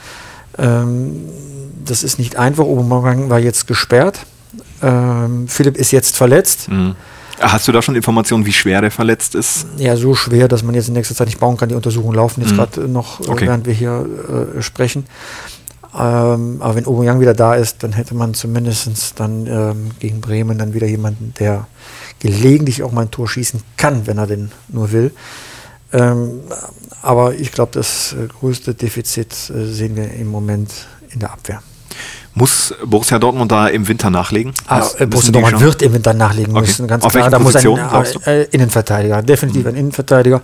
Ähm, 0.58 1.28
das 1.84 2.02
ist 2.02 2.18
nicht 2.18 2.36
einfach. 2.36 2.64
Obermorgen 2.64 3.30
war 3.30 3.38
jetzt 3.38 3.66
gesperrt. 3.66 4.20
Ähm, 4.82 5.46
Philipp 5.48 5.76
ist 5.76 5.92
jetzt 5.92 6.16
verletzt. 6.16 6.68
Mhm. 6.68 6.94
Hast 7.42 7.66
du 7.68 7.72
da 7.72 7.82
schon 7.82 7.96
Informationen, 7.96 8.46
wie 8.46 8.52
schwer 8.52 8.80
der 8.80 8.90
verletzt 8.90 9.34
ist? 9.34 9.66
Ja, 9.76 9.96
so 9.96 10.14
schwer, 10.14 10.48
dass 10.48 10.62
man 10.62 10.74
jetzt 10.74 10.88
in 10.88 10.94
nächster 10.94 11.14
Zeit 11.14 11.26
nicht 11.26 11.40
bauen 11.40 11.56
kann. 11.56 11.68
Die 11.68 11.74
Untersuchungen 11.74 12.14
laufen 12.14 12.40
jetzt 12.40 12.52
Mhm. 12.52 12.56
gerade 12.56 12.88
noch, 12.88 13.20
äh, 13.20 13.28
Okay. 13.28 13.46
während 13.46 13.66
wir 13.66 13.74
hier 13.74 14.06
äh, 14.58 14.62
sprechen. 14.62 15.04
Ähm, 15.94 16.56
aber 16.60 16.74
wenn 16.76 16.86
Aubameyang 16.86 17.20
wieder 17.20 17.34
da 17.34 17.54
ist, 17.54 17.82
dann 17.82 17.92
hätte 17.92 18.14
man 18.14 18.32
zumindest 18.32 19.20
dann 19.20 19.46
ähm, 19.46 19.90
gegen 19.98 20.20
Bremen 20.22 20.56
dann 20.56 20.72
wieder 20.72 20.86
jemanden, 20.86 21.34
der 21.38 21.66
gelegentlich 22.20 22.82
auch 22.82 22.92
mal 22.92 23.02
ein 23.02 23.10
Tor 23.10 23.28
schießen 23.28 23.60
kann, 23.76 24.06
wenn 24.06 24.16
er 24.18 24.26
denn 24.26 24.52
nur 24.68 24.92
will. 24.92 25.10
Ähm, 25.92 26.40
aber 27.02 27.34
ich 27.34 27.52
glaube, 27.52 27.72
das 27.74 28.14
äh, 28.14 28.26
größte 28.28 28.72
Defizit 28.74 29.32
äh, 29.54 29.64
sehen 29.66 29.96
wir 29.96 30.10
im 30.14 30.28
Moment 30.28 30.70
in 31.10 31.20
der 31.20 31.32
Abwehr. 31.32 31.62
Muss 32.34 32.74
Borussia 32.84 33.18
Dortmund 33.18 33.52
da 33.52 33.68
im 33.68 33.86
Winter 33.86 34.08
nachlegen? 34.08 34.54
Ah, 34.66 34.82
äh, 34.98 35.06
Borussia 35.06 35.32
Dortmund 35.32 35.60
wird 35.60 35.82
im 35.82 35.92
Winter 35.92 36.14
nachlegen 36.14 36.56
Okay. 36.56 36.66
müssen, 36.66 36.88
ganz 36.88 37.04
Auf 37.04 37.12
klar. 37.12 37.28
Da 37.28 37.38
muss 37.38 37.54
ein? 37.54 37.64
Mhm. 37.70 38.22
äh, 38.24 38.42
Innenverteidiger, 38.44 39.22
definitiv 39.22 39.66
ein 39.66 39.74
Innenverteidiger. 39.74 40.40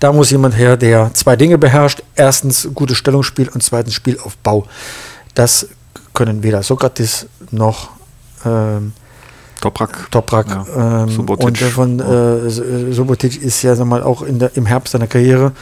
Da 0.00 0.12
muss 0.12 0.30
jemand 0.30 0.56
her, 0.56 0.76
der 0.78 1.12
zwei 1.12 1.36
Dinge 1.36 1.58
beherrscht. 1.58 2.02
Erstens 2.14 2.68
gutes 2.74 2.96
Stellungsspiel 2.96 3.50
und 3.50 3.62
zweitens 3.62 3.94
Spielaufbau. 3.94 4.66
Das 5.34 5.68
können 6.14 6.42
weder 6.42 6.62
Sokrates 6.62 7.26
noch 7.50 7.90
ähm, 8.46 8.92
Toprak. 9.60 10.10
Toprak. 10.10 10.46
Ja. 10.48 11.02
Ähm, 11.02 11.08
Subotic. 11.08 11.46
und 11.46 11.58
von 11.58 12.00
äh, 12.00 12.46
äh, 12.46 12.92
Subotic 12.92 13.42
ist 13.42 13.62
ja 13.62 13.74
sag 13.74 13.86
mal, 13.86 14.02
auch 14.02 14.24
der, 14.26 14.56
im 14.56 14.66
Herbst 14.66 14.92
seiner 14.92 15.06
Karriere 15.06 15.52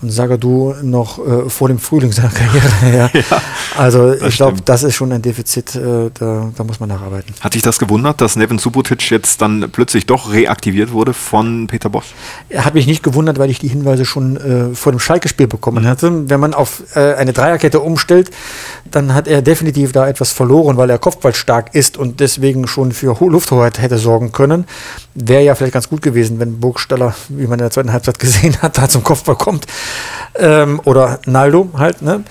und 0.00 0.10
Sagadu 0.10 0.74
noch 0.82 1.18
äh, 1.18 1.48
vor 1.50 1.68
dem 1.68 1.78
Frühling 1.78 2.12
seiner 2.12 2.28
Karriere. 2.82 3.10
ja. 3.18 3.40
also 3.76 4.12
ich 4.14 4.36
glaube, 4.36 4.58
das 4.64 4.82
ist 4.84 4.94
schon 4.94 5.10
ein 5.12 5.22
Defizit, 5.22 5.74
äh, 5.74 6.10
da, 6.14 6.50
da 6.56 6.64
muss 6.64 6.78
man 6.80 6.88
nacharbeiten. 6.88 7.34
Hat 7.40 7.54
dich 7.54 7.62
das 7.62 7.78
gewundert, 7.78 8.20
dass 8.20 8.36
Nevin 8.36 8.58
Subotic 8.58 9.10
jetzt 9.10 9.42
dann 9.42 9.68
plötzlich 9.72 10.06
doch 10.06 10.32
reaktiviert 10.32 10.92
wurde 10.92 11.14
von 11.14 11.66
Peter 11.66 11.90
Bosch? 11.90 12.06
Er 12.48 12.64
hat 12.64 12.74
mich 12.74 12.86
nicht 12.86 13.02
gewundert, 13.02 13.38
weil 13.38 13.50
ich 13.50 13.58
die 13.58 13.68
Hinweise 13.68 14.04
schon 14.04 14.36
äh, 14.36 14.74
vor 14.74 14.92
dem 14.92 15.00
Schalke-Spiel 15.00 15.46
bekommen 15.48 15.86
hatte. 15.86 16.28
Wenn 16.30 16.40
man 16.40 16.54
auf 16.54 16.82
äh, 16.94 17.14
eine 17.14 17.32
Dreierkette 17.32 17.80
umstellt, 17.80 18.30
dann 18.90 19.14
hat 19.14 19.26
er 19.28 19.42
definitiv 19.42 19.92
da 19.92 20.08
etwas 20.08 20.32
verloren, 20.32 20.76
weil 20.76 20.90
er 20.90 20.98
kopfballstark 20.98 21.74
ist 21.74 21.96
und 21.96 22.20
deswegen 22.20 22.66
schon 22.66 22.92
für 22.92 23.18
Ho- 23.20 23.28
Lufthoheit 23.28 23.80
hätte 23.80 23.98
sorgen 23.98 24.32
können. 24.32 24.64
Wäre 25.14 25.42
ja 25.42 25.54
vielleicht 25.54 25.74
ganz 25.74 25.88
gut 25.88 26.02
gewesen, 26.02 26.38
wenn 26.40 26.60
Burgstaller, 26.60 27.14
wie 27.28 27.44
man 27.48 27.54
in 27.58 27.64
der 27.64 27.70
zweiten 27.70 27.92
Halbzeit 27.92 28.18
gesehen 28.18 28.56
hat, 28.62 28.78
da 28.78 28.88
zum 28.88 29.02
Kopfball 29.02 29.36
kommt. 29.36 29.66
Ähm, 30.38 30.80
oder 30.84 31.20
Naldo 31.26 31.70
halt. 31.76 32.02
Ne? 32.02 32.24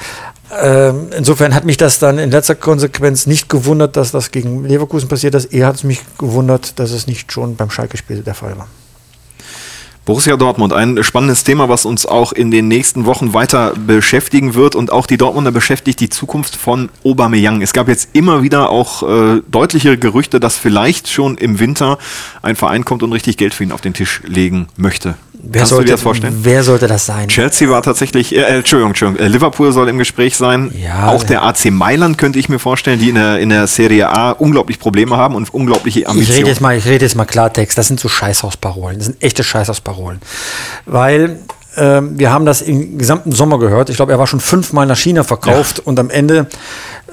Ähm, 0.61 1.07
insofern 1.15 1.53
hat 1.53 1.65
mich 1.65 1.77
das 1.77 1.99
dann 1.99 2.19
in 2.19 2.31
letzter 2.31 2.55
Konsequenz 2.55 3.27
nicht 3.27 3.49
gewundert, 3.49 3.97
dass 3.97 4.11
das 4.11 4.31
gegen 4.31 4.63
Leverkusen 4.63 5.09
passiert 5.09 5.35
ist. 5.35 5.45
Eher 5.45 5.67
hat 5.67 5.75
es 5.75 5.83
mich 5.83 6.01
gewundert, 6.17 6.79
dass 6.79 6.91
es 6.91 7.07
nicht 7.07 7.31
schon 7.31 7.55
beim 7.55 7.69
Schalke-Spiel 7.69 8.21
der 8.21 8.33
Fall 8.33 8.57
war. 8.57 8.67
Borussia 10.07 10.37
Dortmund, 10.37 10.71
ein 10.71 11.03
spannendes 11.03 11.43
Thema, 11.43 11.67
was 11.67 11.83
uns 11.83 12.05
auch 12.05 12.31
in 12.31 12.49
den 12.49 12.69
nächsten 12.69 13.05
Wochen 13.05 13.33
weiter 13.33 13.73
beschäftigen 13.75 14.53
wird 14.55 14.73
und 14.73 14.89
auch 14.89 15.05
die 15.05 15.17
Dortmunder 15.17 15.51
beschäftigt 15.51 15.99
die 15.99 16.07
Zukunft 16.07 16.55
von 16.55 16.87
Aubameyang. 17.03 17.61
Es 17.61 17.73
gab 17.73 17.89
jetzt 17.89 18.11
immer 18.13 18.41
wieder 18.41 18.69
auch 18.69 19.03
äh, 19.03 19.41
deutlichere 19.51 19.97
Gerüchte, 19.97 20.39
dass 20.39 20.55
vielleicht 20.55 21.09
schon 21.09 21.35
im 21.35 21.59
Winter 21.59 21.97
ein 22.41 22.55
Verein 22.55 22.85
kommt 22.85 23.03
und 23.03 23.11
richtig 23.11 23.35
Geld 23.35 23.53
für 23.53 23.65
ihn 23.65 23.73
auf 23.73 23.81
den 23.81 23.93
Tisch 23.93 24.21
legen 24.25 24.69
möchte. 24.77 25.15
Wer 25.39 25.59
Kannst 25.59 25.69
sollte, 25.69 25.83
du 25.83 25.87
dir 25.87 25.93
das 25.93 26.01
vorstellen? 26.01 26.39
Wer 26.41 26.63
sollte 26.63 26.87
das 26.87 27.05
sein? 27.05 27.27
Chelsea 27.27 27.69
war 27.69 27.81
tatsächlich, 27.81 28.35
äh, 28.35 28.41
Entschuldigung, 28.41 28.91
Entschuldigung, 28.91 29.25
äh, 29.25 29.29
Liverpool 29.29 29.71
soll 29.71 29.87
im 29.89 29.97
Gespräch 29.97 30.35
sein. 30.35 30.71
Ja, 30.81 31.09
auch 31.09 31.23
der 31.23 31.43
AC 31.43 31.65
Mailand 31.71 32.17
könnte 32.17 32.39
ich 32.39 32.49
mir 32.49 32.59
vorstellen, 32.59 32.99
die 32.99 33.09
in 33.09 33.15
der, 33.15 33.39
in 33.39 33.49
der 33.49 33.67
Serie 33.67 34.09
A 34.09 34.31
unglaublich 34.31 34.79
Probleme 34.79 35.15
haben 35.15 35.35
und 35.35 35.53
unglaubliche 35.53 36.01
Ich 36.01 36.09
Ambitionen. 36.09 36.37
rede 36.37 36.49
jetzt 36.49 36.61
mal, 36.61 36.77
ich 36.77 36.85
rede 36.85 37.05
jetzt 37.05 37.15
mal 37.15 37.25
Klartext. 37.25 37.77
Das 37.77 37.87
sind 37.87 37.99
so 37.99 38.09
Scheißhausparolen. 38.09 38.97
Das 38.97 39.05
sind 39.07 39.23
echte 39.23 39.43
Scheißhausparolen. 39.43 40.19
Weil 40.85 41.39
ähm, 41.77 42.17
wir 42.17 42.31
haben 42.31 42.45
das 42.45 42.61
im 42.61 42.97
gesamten 42.97 43.31
Sommer 43.31 43.59
gehört. 43.59 43.89
Ich 43.89 43.95
glaube, 43.97 44.11
er 44.11 44.19
war 44.19 44.27
schon 44.27 44.39
fünfmal 44.39 44.87
nach 44.87 44.97
China 44.97 45.23
verkauft 45.23 45.79
und 45.79 45.99
am 45.99 46.09
Ende 46.09 46.47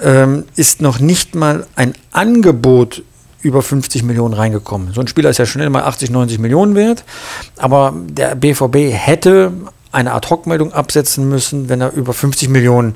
ähm, 0.02 0.44
ist 0.56 0.80
noch 0.80 0.98
nicht 0.98 1.34
mal 1.34 1.66
ein 1.76 1.92
Angebot 2.12 3.02
über 3.44 3.62
50 3.62 4.02
Millionen 4.02 4.34
reingekommen. 4.34 4.92
So 4.92 5.00
ein 5.00 5.08
Spieler 5.08 5.30
ist 5.30 5.38
ja 5.38 5.46
schnell 5.46 5.70
mal 5.70 5.84
80, 5.84 6.10
90 6.10 6.38
Millionen 6.38 6.74
wert. 6.74 7.04
Aber 7.56 7.94
der 7.94 8.34
BVB 8.34 8.92
hätte 8.92 9.52
eine 9.92 10.12
Ad-Hoc-Meldung 10.12 10.72
absetzen 10.72 11.28
müssen, 11.28 11.68
wenn 11.68 11.80
er 11.80 11.92
über 11.92 12.12
50 12.12 12.48
Millionen 12.48 12.94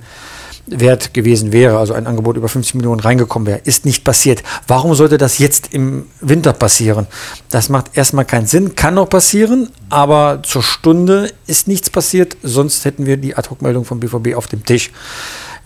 wert 0.70 1.14
gewesen 1.14 1.52
wäre, 1.52 1.78
also 1.78 1.94
ein 1.94 2.06
Angebot 2.06 2.36
über 2.36 2.48
50 2.48 2.74
Millionen 2.74 3.00
reingekommen 3.00 3.46
wäre. 3.46 3.60
Ist 3.64 3.86
nicht 3.86 4.04
passiert. 4.04 4.42
Warum 4.66 4.94
sollte 4.94 5.18
das 5.18 5.38
jetzt 5.38 5.72
im 5.72 6.06
Winter 6.20 6.52
passieren? 6.52 7.06
Das 7.50 7.68
macht 7.68 7.96
erstmal 7.96 8.24
keinen 8.24 8.46
Sinn, 8.46 8.74
kann 8.74 8.94
noch 8.94 9.08
passieren, 9.08 9.70
aber 9.88 10.40
zur 10.42 10.62
Stunde 10.62 11.32
ist 11.46 11.68
nichts 11.68 11.90
passiert, 11.90 12.36
sonst 12.42 12.84
hätten 12.84 13.06
wir 13.06 13.16
die 13.16 13.36
Ad-Hoc-Meldung 13.36 13.84
vom 13.84 14.00
BVB 14.00 14.34
auf 14.34 14.46
dem 14.46 14.64
Tisch. 14.64 14.90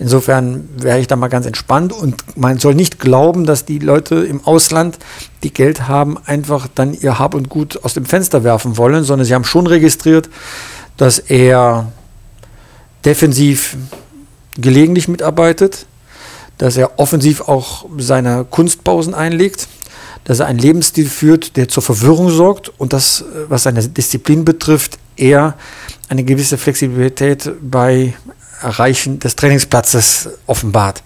Insofern 0.02 0.68
wäre 0.78 0.98
ich 0.98 1.06
da 1.06 1.14
mal 1.14 1.28
ganz 1.28 1.46
entspannt 1.46 1.92
und 1.92 2.36
man 2.36 2.58
soll 2.58 2.74
nicht 2.74 2.98
glauben, 2.98 3.46
dass 3.46 3.64
die 3.64 3.78
Leute 3.78 4.16
im 4.16 4.44
Ausland, 4.44 4.98
die 5.44 5.52
Geld 5.52 5.86
haben, 5.86 6.18
einfach 6.26 6.66
dann 6.74 6.92
ihr 6.92 7.20
Hab 7.20 7.34
und 7.34 7.48
Gut 7.48 7.84
aus 7.84 7.94
dem 7.94 8.04
Fenster 8.04 8.42
werfen 8.42 8.76
wollen, 8.76 9.04
sondern 9.04 9.26
sie 9.26 9.32
haben 9.32 9.44
schon 9.44 9.68
registriert, 9.68 10.28
dass 10.96 11.20
er 11.20 11.92
defensiv 13.04 13.76
gelegentlich 14.56 15.06
mitarbeitet, 15.06 15.86
dass 16.58 16.76
er 16.76 16.98
offensiv 16.98 17.42
auch 17.42 17.86
seine 17.98 18.44
Kunstpausen 18.50 19.14
einlegt, 19.14 19.68
dass 20.24 20.40
er 20.40 20.46
einen 20.46 20.58
Lebensstil 20.58 21.06
führt, 21.06 21.56
der 21.56 21.68
zur 21.68 21.84
Verwirrung 21.84 22.28
sorgt 22.28 22.72
und 22.76 22.92
das, 22.92 23.24
was 23.48 23.62
seine 23.62 23.86
Disziplin 23.86 24.44
betrifft, 24.44 24.98
eher 25.16 25.54
eine 26.08 26.24
gewisse 26.24 26.58
Flexibilität 26.58 27.52
bei 27.62 28.14
Erreichen 28.62 29.18
des 29.18 29.36
Trainingsplatzes 29.36 30.28
offenbart. 30.46 31.02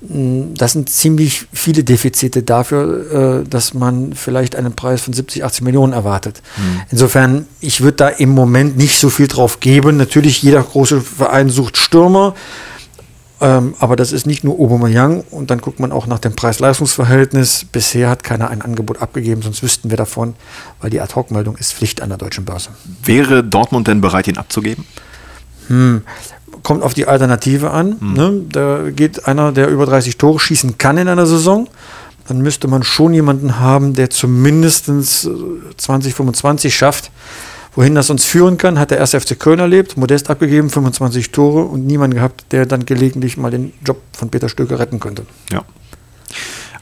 Das 0.00 0.72
sind 0.72 0.90
ziemlich 0.90 1.46
viele 1.52 1.82
Defizite 1.82 2.42
dafür, 2.42 3.40
äh, 3.42 3.48
dass 3.48 3.72
man 3.72 4.12
vielleicht 4.12 4.54
einen 4.54 4.74
Preis 4.74 5.00
von 5.00 5.14
70, 5.14 5.42
80 5.42 5.62
Millionen 5.62 5.94
erwartet. 5.94 6.42
Mhm. 6.56 6.82
Insofern, 6.90 7.46
ich 7.60 7.80
würde 7.80 7.96
da 7.96 8.08
im 8.08 8.30
Moment 8.30 8.76
nicht 8.76 9.00
so 9.00 9.08
viel 9.08 9.26
drauf 9.26 9.58
geben. 9.60 9.96
Natürlich, 9.96 10.42
jeder 10.42 10.62
große 10.62 11.00
Verein 11.00 11.48
sucht 11.48 11.78
Stürmer. 11.78 12.34
Ähm, 13.38 13.74
aber 13.80 13.96
das 13.96 14.12
ist 14.12 14.26
nicht 14.26 14.44
nur 14.44 14.58
Aubameyang 14.58 15.22
und 15.30 15.50
dann 15.50 15.60
guckt 15.60 15.78
man 15.78 15.92
auch 15.92 16.06
nach 16.06 16.18
dem 16.18 16.34
Preis-Leistungs-Verhältnis. 16.34 17.66
Bisher 17.70 18.08
hat 18.08 18.24
keiner 18.24 18.48
ein 18.48 18.62
Angebot 18.62 19.02
abgegeben, 19.02 19.42
sonst 19.42 19.62
wüssten 19.62 19.90
wir 19.90 19.98
davon, 19.98 20.34
weil 20.80 20.88
die 20.88 21.00
Ad-Hoc-Meldung 21.00 21.56
ist 21.56 21.74
Pflicht 21.74 22.00
an 22.00 22.08
der 22.08 22.18
deutschen 22.18 22.46
Börse. 22.46 22.70
Wäre 23.04 23.44
Dortmund 23.44 23.88
denn 23.88 24.00
bereit, 24.00 24.26
ihn 24.28 24.38
abzugeben? 24.38 24.86
Hm. 25.68 26.02
Kommt 26.62 26.82
auf 26.82 26.94
die 26.94 27.06
Alternative 27.06 27.70
an. 27.70 27.96
Hm. 28.00 28.12
Ne? 28.12 28.42
Da 28.50 28.90
geht 28.90 29.26
einer, 29.26 29.52
der 29.52 29.68
über 29.68 29.86
30 29.86 30.16
Tore 30.16 30.38
schießen 30.38 30.78
kann 30.78 30.98
in 30.98 31.08
einer 31.08 31.26
Saison. 31.26 31.68
Dann 32.28 32.40
müsste 32.40 32.66
man 32.68 32.82
schon 32.82 33.14
jemanden 33.14 33.60
haben, 33.60 33.94
der 33.94 34.10
zumindest 34.10 34.86
2025 35.76 36.74
schafft. 36.74 37.10
Wohin 37.76 37.94
das 37.94 38.08
uns 38.08 38.24
führen 38.24 38.56
kann, 38.56 38.78
hat 38.78 38.90
der 38.90 38.98
erste 38.98 39.20
FC 39.20 39.38
Köln 39.38 39.58
erlebt, 39.58 39.98
modest 39.98 40.30
abgegeben, 40.30 40.70
25 40.70 41.30
Tore 41.30 41.64
und 41.64 41.86
niemanden 41.86 42.16
gehabt, 42.16 42.46
der 42.50 42.64
dann 42.64 42.86
gelegentlich 42.86 43.36
mal 43.36 43.50
den 43.50 43.74
Job 43.84 44.00
von 44.12 44.30
Peter 44.30 44.48
Stöger 44.48 44.78
retten 44.78 44.98
könnte. 44.98 45.26
Ja. 45.52 45.62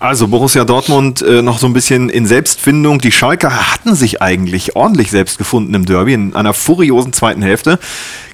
Also 0.05 0.29
Borussia 0.29 0.67
Dortmund 0.67 1.23
äh, 1.23 1.41
noch 1.41 1.59
so 1.59 1.67
ein 1.67 1.73
bisschen 1.73 2.11
in 2.11 2.27
Selbstfindung. 2.27 2.99
Die 2.99 3.11
Schalker 3.11 3.73
hatten 3.73 3.95
sich 3.95 4.21
eigentlich 4.21 4.77
ordentlich 4.77 5.11
selbst 5.11 5.39
gefunden 5.39 5.73
im 5.73 5.87
Derby 5.87 6.13
in 6.13 6.37
einer 6.37 6.53
furiosen 6.53 7.15
zweiten 7.15 7.41
Hälfte. 7.41 7.79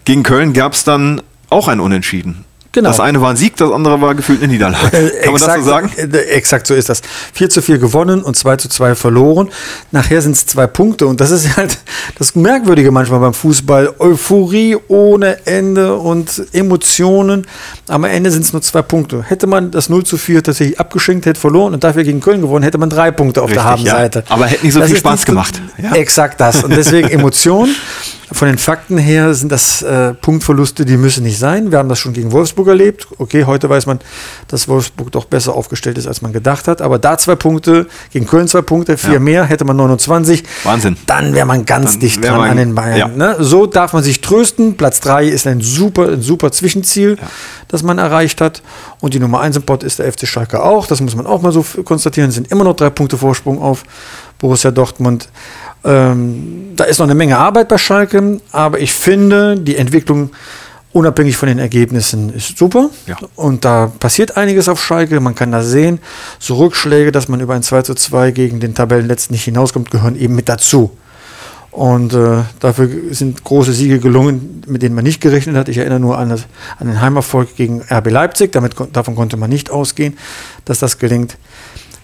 Gegen 0.04 0.24
Köln 0.24 0.52
gab 0.52 0.72
es 0.72 0.82
dann 0.82 1.22
auch 1.48 1.68
ein 1.68 1.78
Unentschieden. 1.78 2.44
Genau. 2.72 2.88
Das 2.88 3.00
eine 3.00 3.20
war 3.20 3.30
ein 3.30 3.36
Sieg, 3.36 3.56
das 3.56 3.72
andere 3.72 4.00
war 4.00 4.14
gefühlt 4.14 4.40
eine 4.42 4.52
Niederlage. 4.52 4.96
Äh, 4.96 5.10
Kann 5.22 5.32
man 5.32 5.34
exakt, 5.34 5.58
das 5.58 5.64
so 5.64 5.70
sagen? 5.70 5.90
Äh, 5.96 6.18
exakt 6.18 6.66
so 6.68 6.74
ist 6.74 6.88
das. 6.88 7.02
4 7.32 7.50
zu 7.50 7.62
4 7.62 7.78
gewonnen 7.78 8.22
und 8.22 8.36
2 8.36 8.56
zu 8.56 8.68
2 8.68 8.94
verloren. 8.94 9.48
Nachher 9.90 10.22
sind 10.22 10.36
es 10.36 10.46
zwei 10.46 10.68
Punkte 10.68 11.08
und 11.08 11.20
das 11.20 11.32
ist 11.32 11.56
halt 11.56 11.78
das 12.18 12.36
Merkwürdige 12.36 12.92
manchmal 12.92 13.18
beim 13.18 13.34
Fußball. 13.34 13.94
Euphorie 13.98 14.76
ohne 14.86 15.44
Ende 15.46 15.96
und 15.96 16.42
Emotionen. 16.52 17.46
Am 17.88 18.04
Ende 18.04 18.30
sind 18.30 18.44
es 18.44 18.52
nur 18.52 18.62
zwei 18.62 18.82
Punkte. 18.82 19.24
Hätte 19.26 19.48
man 19.48 19.72
das 19.72 19.88
0 19.88 20.04
zu 20.04 20.16
4 20.16 20.42
tatsächlich 20.44 20.78
abgeschenkt, 20.78 21.26
hätte 21.26 21.40
verloren 21.40 21.74
und 21.74 21.82
dafür 21.82 22.04
gegen 22.04 22.20
Köln 22.20 22.40
gewonnen, 22.40 22.62
hätte 22.62 22.78
man 22.78 22.88
drei 22.88 23.10
Punkte 23.10 23.42
auf 23.42 23.50
Richtig, 23.50 23.62
der 23.62 23.70
Habenseite. 23.70 24.18
Ja. 24.20 24.34
Aber 24.34 24.46
hätte 24.46 24.64
nicht 24.64 24.74
so 24.74 24.80
das 24.80 24.90
viel 24.90 24.98
Spaß 24.98 25.26
gemacht. 25.26 25.60
Ja. 25.82 25.92
Exakt 25.96 26.40
das. 26.40 26.62
Und 26.62 26.70
deswegen 26.76 27.08
Emotionen. 27.10 27.74
Von 28.32 28.46
den 28.48 28.58
Fakten 28.58 28.96
her 28.96 29.34
sind 29.34 29.50
das 29.50 29.82
äh, 29.82 30.14
Punktverluste, 30.14 30.84
die 30.84 30.96
müssen 30.96 31.24
nicht 31.24 31.38
sein. 31.38 31.72
Wir 31.72 31.78
haben 31.78 31.88
das 31.88 31.98
schon 31.98 32.12
gegen 32.12 32.30
Wolfsburg 32.30 32.68
erlebt. 32.68 33.08
Okay, 33.18 33.44
heute 33.44 33.68
weiß 33.68 33.86
man, 33.86 33.98
dass 34.46 34.68
Wolfsburg 34.68 35.10
doch 35.10 35.24
besser 35.24 35.54
aufgestellt 35.54 35.98
ist, 35.98 36.06
als 36.06 36.22
man 36.22 36.32
gedacht 36.32 36.68
hat. 36.68 36.80
Aber 36.80 36.98
da 37.00 37.18
zwei 37.18 37.34
Punkte, 37.34 37.86
gegen 38.12 38.26
Köln 38.26 38.46
zwei 38.46 38.62
Punkte, 38.62 38.96
vier 38.96 39.14
ja. 39.14 39.18
mehr, 39.18 39.44
hätte 39.44 39.64
man 39.64 39.76
29. 39.76 40.44
Wahnsinn. 40.62 40.96
Dann 41.06 41.34
wäre 41.34 41.46
man 41.46 41.66
ganz 41.66 41.92
Dann 41.92 42.00
dicht 42.00 42.24
dran 42.24 42.36
man- 42.38 42.50
an 42.50 42.56
den 42.56 42.74
Bayern. 42.74 42.98
ja. 42.98 43.08
Ne? 43.08 43.36
So 43.40 43.66
darf 43.66 43.92
man 43.94 44.04
sich 44.04 44.20
trösten. 44.20 44.76
Platz 44.76 45.00
drei 45.00 45.26
ist 45.26 45.46
ein 45.48 45.60
super, 45.60 46.08
ein 46.12 46.22
super 46.22 46.52
Zwischenziel, 46.52 47.18
das 47.66 47.82
man 47.82 47.98
erreicht 47.98 48.40
hat. 48.40 48.62
Und 49.00 49.14
die 49.14 49.18
Nummer 49.18 49.40
eins 49.40 49.56
im 49.56 49.62
Pott 49.62 49.82
ist 49.82 49.98
der 49.98 50.10
FC 50.12 50.28
Schalke 50.28 50.62
auch. 50.62 50.86
Das 50.86 51.00
muss 51.00 51.16
man 51.16 51.26
auch 51.26 51.42
mal 51.42 51.52
so 51.52 51.64
konstatieren. 51.84 52.28
Es 52.28 52.36
sind 52.36 52.50
immer 52.52 52.64
noch 52.64 52.76
drei 52.76 52.90
Punkte 52.90 53.18
Vorsprung 53.18 53.60
auf 53.60 53.82
Borussia 54.40 54.72
Dortmund. 54.72 55.28
Ähm, 55.84 56.72
da 56.74 56.84
ist 56.84 56.98
noch 56.98 57.06
eine 57.06 57.14
Menge 57.14 57.38
Arbeit 57.38 57.68
bei 57.68 57.78
Schalke, 57.78 58.40
aber 58.50 58.80
ich 58.80 58.92
finde, 58.92 59.56
die 59.56 59.76
Entwicklung 59.76 60.30
unabhängig 60.92 61.36
von 61.36 61.48
den 61.48 61.58
Ergebnissen 61.58 62.34
ist 62.34 62.58
super. 62.58 62.90
Ja. 63.06 63.16
Und 63.36 63.64
da 63.64 63.92
passiert 64.00 64.36
einiges 64.36 64.68
auf 64.68 64.82
Schalke. 64.82 65.20
Man 65.20 65.34
kann 65.34 65.52
das 65.52 65.68
sehen. 65.68 66.00
So 66.38 66.56
Rückschläge, 66.56 67.12
dass 67.12 67.28
man 67.28 67.40
über 67.40 67.54
ein 67.54 67.62
2 67.62 67.82
zu 67.82 67.94
2 67.94 68.32
gegen 68.32 68.60
den 68.60 68.74
Tabellenletzten 68.74 69.34
nicht 69.34 69.44
hinauskommt, 69.44 69.90
gehören 69.90 70.16
eben 70.16 70.34
mit 70.34 70.48
dazu. 70.48 70.90
Und 71.70 72.14
äh, 72.14 72.42
dafür 72.58 72.88
sind 73.12 73.44
große 73.44 73.72
Siege 73.72 74.00
gelungen, 74.00 74.62
mit 74.66 74.82
denen 74.82 74.96
man 74.96 75.04
nicht 75.04 75.20
gerechnet 75.20 75.54
hat. 75.54 75.68
Ich 75.68 75.78
erinnere 75.78 76.00
nur 76.00 76.18
an, 76.18 76.30
das, 76.30 76.46
an 76.78 76.88
den 76.88 77.00
Heimerfolg 77.00 77.54
gegen 77.54 77.82
RB 77.82 78.10
Leipzig. 78.10 78.50
Damit, 78.50 78.74
davon 78.92 79.14
konnte 79.14 79.36
man 79.36 79.50
nicht 79.50 79.70
ausgehen, 79.70 80.18
dass 80.64 80.80
das 80.80 80.98
gelingt. 80.98 81.36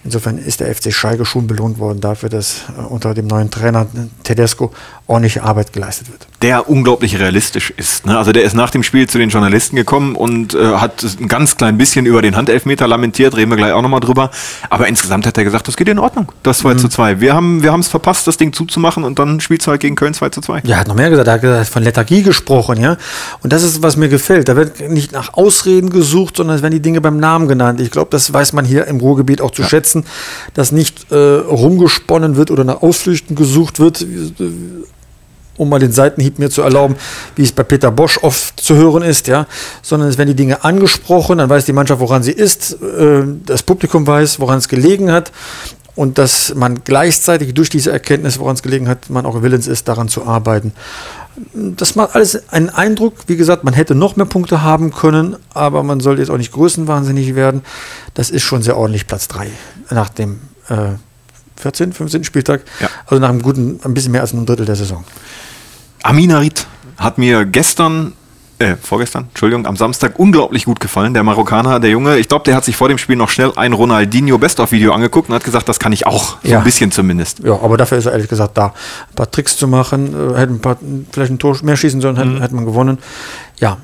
Insofern 0.07 0.37
ist 0.37 0.61
der 0.61 0.73
FC 0.73 0.93
Schalke 0.93 1.25
schon 1.25 1.47
belohnt 1.47 1.79
worden 1.79 1.99
dafür, 1.99 2.29
dass 2.29 2.61
äh, 2.77 2.81
unter 2.81 3.13
dem 3.13 3.27
neuen 3.27 3.51
Trainer 3.51 3.87
Tedesco 4.23 4.71
ordentliche 5.05 5.43
Arbeit 5.43 5.73
geleistet 5.73 6.09
wird. 6.09 6.27
der 6.41 6.69
unglaublich 6.69 7.19
realistisch 7.19 7.71
ist. 7.75 8.05
Ne? 8.05 8.17
Also 8.17 8.31
der 8.31 8.43
ist 8.43 8.53
nach 8.53 8.69
dem 8.69 8.83
Spiel 8.83 9.07
zu 9.09 9.17
den 9.17 9.29
Journalisten 9.29 9.75
gekommen 9.75 10.15
und 10.15 10.53
äh, 10.53 10.75
hat 10.75 11.03
ein 11.19 11.27
ganz 11.27 11.57
klein 11.57 11.77
bisschen 11.77 12.05
über 12.05 12.21
den 12.21 12.37
Handelfmeter 12.37 12.87
lamentiert, 12.87 13.35
reden 13.35 13.51
wir 13.51 13.57
gleich 13.57 13.73
auch 13.73 13.81
nochmal 13.81 13.99
drüber. 13.99 14.31
Aber 14.69 14.87
insgesamt 14.87 15.25
hat 15.27 15.37
er 15.37 15.43
gesagt, 15.43 15.67
das 15.67 15.75
geht 15.75 15.89
in 15.89 15.99
Ordnung, 15.99 16.31
das 16.41 16.59
2 16.59 16.75
zu 16.75 16.87
2. 16.87 17.19
Wir 17.19 17.33
haben 17.33 17.63
wir 17.63 17.73
es 17.73 17.89
verpasst, 17.89 18.27
das 18.27 18.37
Ding 18.37 18.53
zuzumachen 18.53 19.03
und 19.03 19.19
dann 19.19 19.41
spielst 19.41 19.67
du 19.67 19.71
halt 19.71 19.81
gegen 19.81 19.97
Köln 19.97 20.13
2 20.13 20.29
zu 20.29 20.39
2. 20.39 20.61
Ja, 20.63 20.75
er 20.75 20.79
hat 20.79 20.87
noch 20.87 20.95
mehr 20.95 21.09
gesagt. 21.09 21.27
Er 21.27 21.33
hat 21.33 21.41
gesagt, 21.41 21.69
von 21.69 21.83
Lethargie 21.83 22.23
gesprochen, 22.23 22.79
ja. 22.79 22.95
Und 23.43 23.51
das 23.51 23.63
ist, 23.63 23.83
was 23.83 23.97
mir 23.97 24.07
gefällt. 24.07 24.47
Da 24.47 24.55
wird 24.55 24.89
nicht 24.89 25.11
nach 25.11 25.33
Ausreden 25.33 25.89
gesucht, 25.89 26.37
sondern 26.37 26.55
es 26.55 26.61
werden 26.61 26.73
die 26.73 26.81
Dinge 26.81 27.01
beim 27.01 27.17
Namen 27.17 27.47
genannt. 27.47 27.81
Ich 27.81 27.91
glaube, 27.91 28.09
das 28.11 28.31
weiß 28.31 28.53
man 28.53 28.63
hier 28.63 28.85
im 28.87 28.97
Ruhrgebiet 28.97 29.41
auch 29.41 29.51
zu 29.51 29.63
schätzen, 29.63 29.96
dass 30.53 30.71
nicht 30.71 31.11
äh, 31.11 31.15
rumgesponnen 31.15 32.35
wird 32.35 32.51
oder 32.51 32.63
nach 32.63 32.81
Ausflüchten 32.81 33.35
gesucht 33.35 33.79
wird, 33.79 34.05
um 35.57 35.69
mal 35.69 35.79
den 35.79 35.91
Seitenhieb 35.91 36.39
mir 36.39 36.49
zu 36.49 36.61
erlauben, 36.61 36.95
wie 37.35 37.43
es 37.43 37.51
bei 37.51 37.63
Peter 37.63 37.91
Bosch 37.91 38.19
oft 38.21 38.59
zu 38.59 38.75
hören 38.75 39.03
ist, 39.03 39.27
ja, 39.27 39.47
sondern 39.81 40.09
es 40.09 40.17
werden 40.17 40.29
die 40.29 40.35
Dinge 40.35 40.63
angesprochen, 40.63 41.39
dann 41.39 41.49
weiß 41.49 41.65
die 41.65 41.73
Mannschaft, 41.73 41.99
woran 41.99 42.23
sie 42.23 42.31
ist, 42.31 42.73
äh, 42.81 43.23
das 43.45 43.63
Publikum 43.63 44.05
weiß, 44.05 44.39
woran 44.39 44.59
es 44.59 44.67
gelegen 44.67 45.11
hat 45.11 45.31
und 45.95 46.19
dass 46.19 46.53
man 46.53 46.83
gleichzeitig 46.83 47.53
durch 47.55 47.69
diese 47.69 47.91
Erkenntnis, 47.91 48.39
woran 48.39 48.55
es 48.55 48.61
gelegen 48.61 48.87
hat, 48.87 49.09
man 49.09 49.25
auch 49.25 49.41
willens 49.41 49.67
ist, 49.67 49.87
daran 49.87 50.07
zu 50.07 50.25
arbeiten. 50.25 50.73
Das 51.53 51.95
macht 51.95 52.15
alles 52.15 52.51
einen 52.51 52.69
Eindruck. 52.69 53.13
Wie 53.27 53.37
gesagt, 53.37 53.63
man 53.63 53.73
hätte 53.73 53.93
noch 53.93 54.15
mehr 54.15 54.25
Punkte 54.25 54.63
haben 54.63 54.91
können, 54.91 55.35
aber 55.53 55.83
man 55.83 55.99
sollte 55.99 56.21
jetzt 56.21 56.31
auch 56.31 56.37
nicht 56.37 56.51
größenwahnsinnig 56.51 57.35
werden. 57.35 57.61
Das 58.15 58.31
ist 58.31 58.43
schon 58.43 58.63
sehr 58.63 58.77
ordentlich 58.77 59.05
Platz 59.05 59.27
3 59.27 59.49
nach 59.91 60.09
dem 60.09 60.39
äh, 60.69 60.95
14., 61.57 61.93
15. 61.93 62.23
Spieltag. 62.23 62.61
Ja. 62.79 62.89
Also 63.05 63.21
nach 63.21 63.29
einem 63.29 63.41
guten, 63.41 63.79
ein 63.83 63.93
bisschen 63.93 64.11
mehr 64.11 64.21
als 64.21 64.33
einem 64.33 64.45
Drittel 64.45 64.65
der 64.65 64.75
Saison. 64.75 65.03
Aminarit 66.03 66.67
hat 66.97 67.17
mir 67.17 67.45
gestern, 67.45 68.13
äh, 68.59 68.75
vorgestern, 68.81 69.25
Entschuldigung, 69.29 69.65
am 69.67 69.75
Samstag 69.75 70.17
unglaublich 70.17 70.65
gut 70.65 70.79
gefallen. 70.79 71.13
Der 71.13 71.23
Marokkaner, 71.23 71.79
der 71.79 71.89
Junge, 71.91 72.17
ich 72.17 72.27
glaube, 72.27 72.43
der 72.45 72.55
hat 72.55 72.65
sich 72.65 72.75
vor 72.75 72.87
dem 72.89 72.97
Spiel 72.97 73.15
noch 73.15 73.29
schnell 73.29 73.51
ein 73.55 73.73
Ronaldinho 73.73 74.37
Best-of-Video 74.37 74.93
angeguckt 74.93 75.29
und 75.29 75.35
hat 75.35 75.43
gesagt, 75.43 75.69
das 75.69 75.79
kann 75.79 75.91
ich 75.93 76.07
auch. 76.07 76.37
So 76.43 76.49
Ja. 76.49 76.57
ein 76.59 76.63
bisschen 76.63 76.91
zumindest. 76.91 77.39
Ja, 77.39 77.53
aber 77.61 77.77
dafür 77.77 77.97
ist 77.99 78.05
er 78.07 78.13
ehrlich 78.13 78.27
gesagt 78.29 78.57
da. 78.57 78.67
Ein 79.09 79.15
paar 79.15 79.29
Tricks 79.31 79.57
zu 79.57 79.67
machen, 79.67 80.07
äh, 80.33 80.37
hätte 80.37 80.53
ein 80.53 80.59
paar, 80.59 80.77
vielleicht 81.11 81.31
ein 81.31 81.39
Tor 81.39 81.55
mehr 81.63 81.77
schießen 81.77 82.01
sollen, 82.01 82.15
Mhm. 82.15 82.19
hätte, 82.33 82.41
hätte 82.43 82.55
man 82.55 82.65
gewonnen. 82.65 82.97
Ja, 83.59 83.77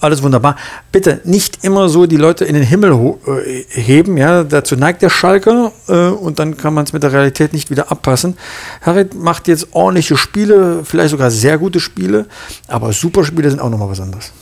alles 0.00 0.22
wunderbar. 0.22 0.56
Bitte 0.92 1.20
nicht 1.24 1.64
immer 1.64 1.88
so 1.88 2.06
die 2.06 2.16
Leute 2.16 2.44
in 2.44 2.54
den 2.54 2.62
Himmel 2.62 2.92
äh, 2.92 3.64
heben, 3.68 4.16
ja, 4.16 4.44
dazu 4.44 4.76
neigt 4.76 5.02
der 5.02 5.10
Schalker 5.10 5.72
äh, 5.88 6.08
und 6.08 6.38
dann 6.38 6.56
kann 6.56 6.74
man 6.74 6.84
es 6.84 6.92
mit 6.92 7.02
der 7.02 7.12
Realität 7.12 7.52
nicht 7.52 7.70
wieder 7.70 7.90
abpassen. 7.90 8.36
Harit 8.82 9.14
macht 9.14 9.48
jetzt 9.48 9.68
ordentliche 9.72 10.16
Spiele, 10.16 10.80
vielleicht 10.84 11.10
sogar 11.10 11.30
sehr 11.30 11.58
gute 11.58 11.80
Spiele, 11.80 12.26
aber 12.68 12.92
Superspiele 12.92 13.50
sind 13.50 13.60
auch 13.60 13.70
nochmal 13.70 13.90
was 13.90 14.00
anderes. 14.00 14.32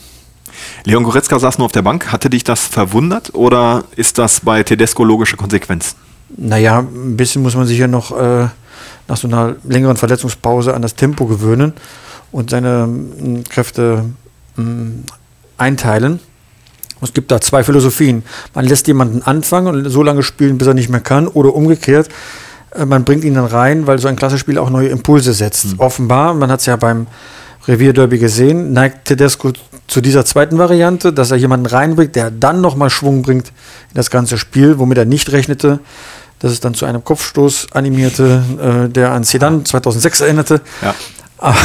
Leon 0.84 1.04
Goretzka 1.04 1.38
saß 1.38 1.58
nur 1.58 1.66
auf 1.66 1.72
der 1.72 1.82
Bank. 1.82 2.12
Hatte 2.12 2.30
dich 2.30 2.44
das 2.44 2.64
verwundert 2.64 3.34
oder 3.34 3.84
ist 3.96 4.18
das 4.18 4.40
bei 4.40 4.62
Tedesco 4.62 5.04
logische 5.04 5.36
Konsequenz? 5.36 5.96
Naja, 6.36 6.80
ein 6.80 7.16
bisschen 7.16 7.42
muss 7.42 7.54
man 7.54 7.66
sich 7.66 7.78
ja 7.78 7.86
noch 7.86 8.16
äh, 8.16 8.48
nach 9.08 9.16
so 9.16 9.28
einer 9.28 9.56
längeren 9.64 9.96
Verletzungspause 9.96 10.74
an 10.74 10.82
das 10.82 10.94
Tempo 10.94 11.26
gewöhnen 11.26 11.72
und 12.30 12.50
seine 12.50 12.86
mm, 12.86 13.44
Kräfte 13.48 14.04
mm, 14.56 15.00
einteilen. 15.58 16.20
Es 17.00 17.12
gibt 17.14 17.30
da 17.30 17.40
zwei 17.40 17.62
Philosophien. 17.62 18.24
Man 18.54 18.64
lässt 18.64 18.86
jemanden 18.86 19.22
anfangen 19.22 19.68
und 19.68 19.90
so 19.90 20.02
lange 20.02 20.22
spielen, 20.22 20.58
bis 20.58 20.66
er 20.66 20.74
nicht 20.74 20.88
mehr 20.88 21.00
kann, 21.00 21.28
oder 21.28 21.54
umgekehrt, 21.54 22.08
äh, 22.74 22.84
man 22.84 23.04
bringt 23.04 23.24
ihn 23.24 23.34
dann 23.34 23.46
rein, 23.46 23.86
weil 23.86 23.98
so 23.98 24.08
ein 24.08 24.16
klasse 24.16 24.38
Spiel 24.38 24.58
auch 24.58 24.70
neue 24.70 24.88
Impulse 24.88 25.32
setzt. 25.32 25.78
Offenbar, 25.78 26.34
man 26.34 26.50
hat 26.50 26.60
es 26.60 26.66
ja 26.66 26.76
beim 26.76 27.06
Revierderby 27.66 28.18
gesehen, 28.18 28.72
neigt 28.72 29.06
Tedesco 29.06 29.52
zu 29.86 30.00
dieser 30.00 30.24
zweiten 30.24 30.58
Variante, 30.58 31.12
dass 31.12 31.30
er 31.30 31.36
jemanden 31.36 31.66
reinbringt, 31.66 32.16
der 32.16 32.30
dann 32.30 32.60
nochmal 32.60 32.90
Schwung 32.90 33.22
bringt 33.22 33.48
in 33.48 33.94
das 33.94 34.10
ganze 34.10 34.38
Spiel, 34.38 34.78
womit 34.78 34.98
er 34.98 35.04
nicht 35.04 35.32
rechnete, 35.32 35.80
dass 36.38 36.52
es 36.52 36.60
dann 36.60 36.74
zu 36.74 36.86
einem 36.86 37.04
Kopfstoß 37.04 37.72
animierte, 37.72 38.42
äh, 38.60 38.88
der 38.88 39.12
an 39.12 39.24
Sedan 39.24 39.64
2006 39.64 40.20
erinnerte. 40.20 40.60
Ja. 40.82 40.94
Aber, 41.38 41.56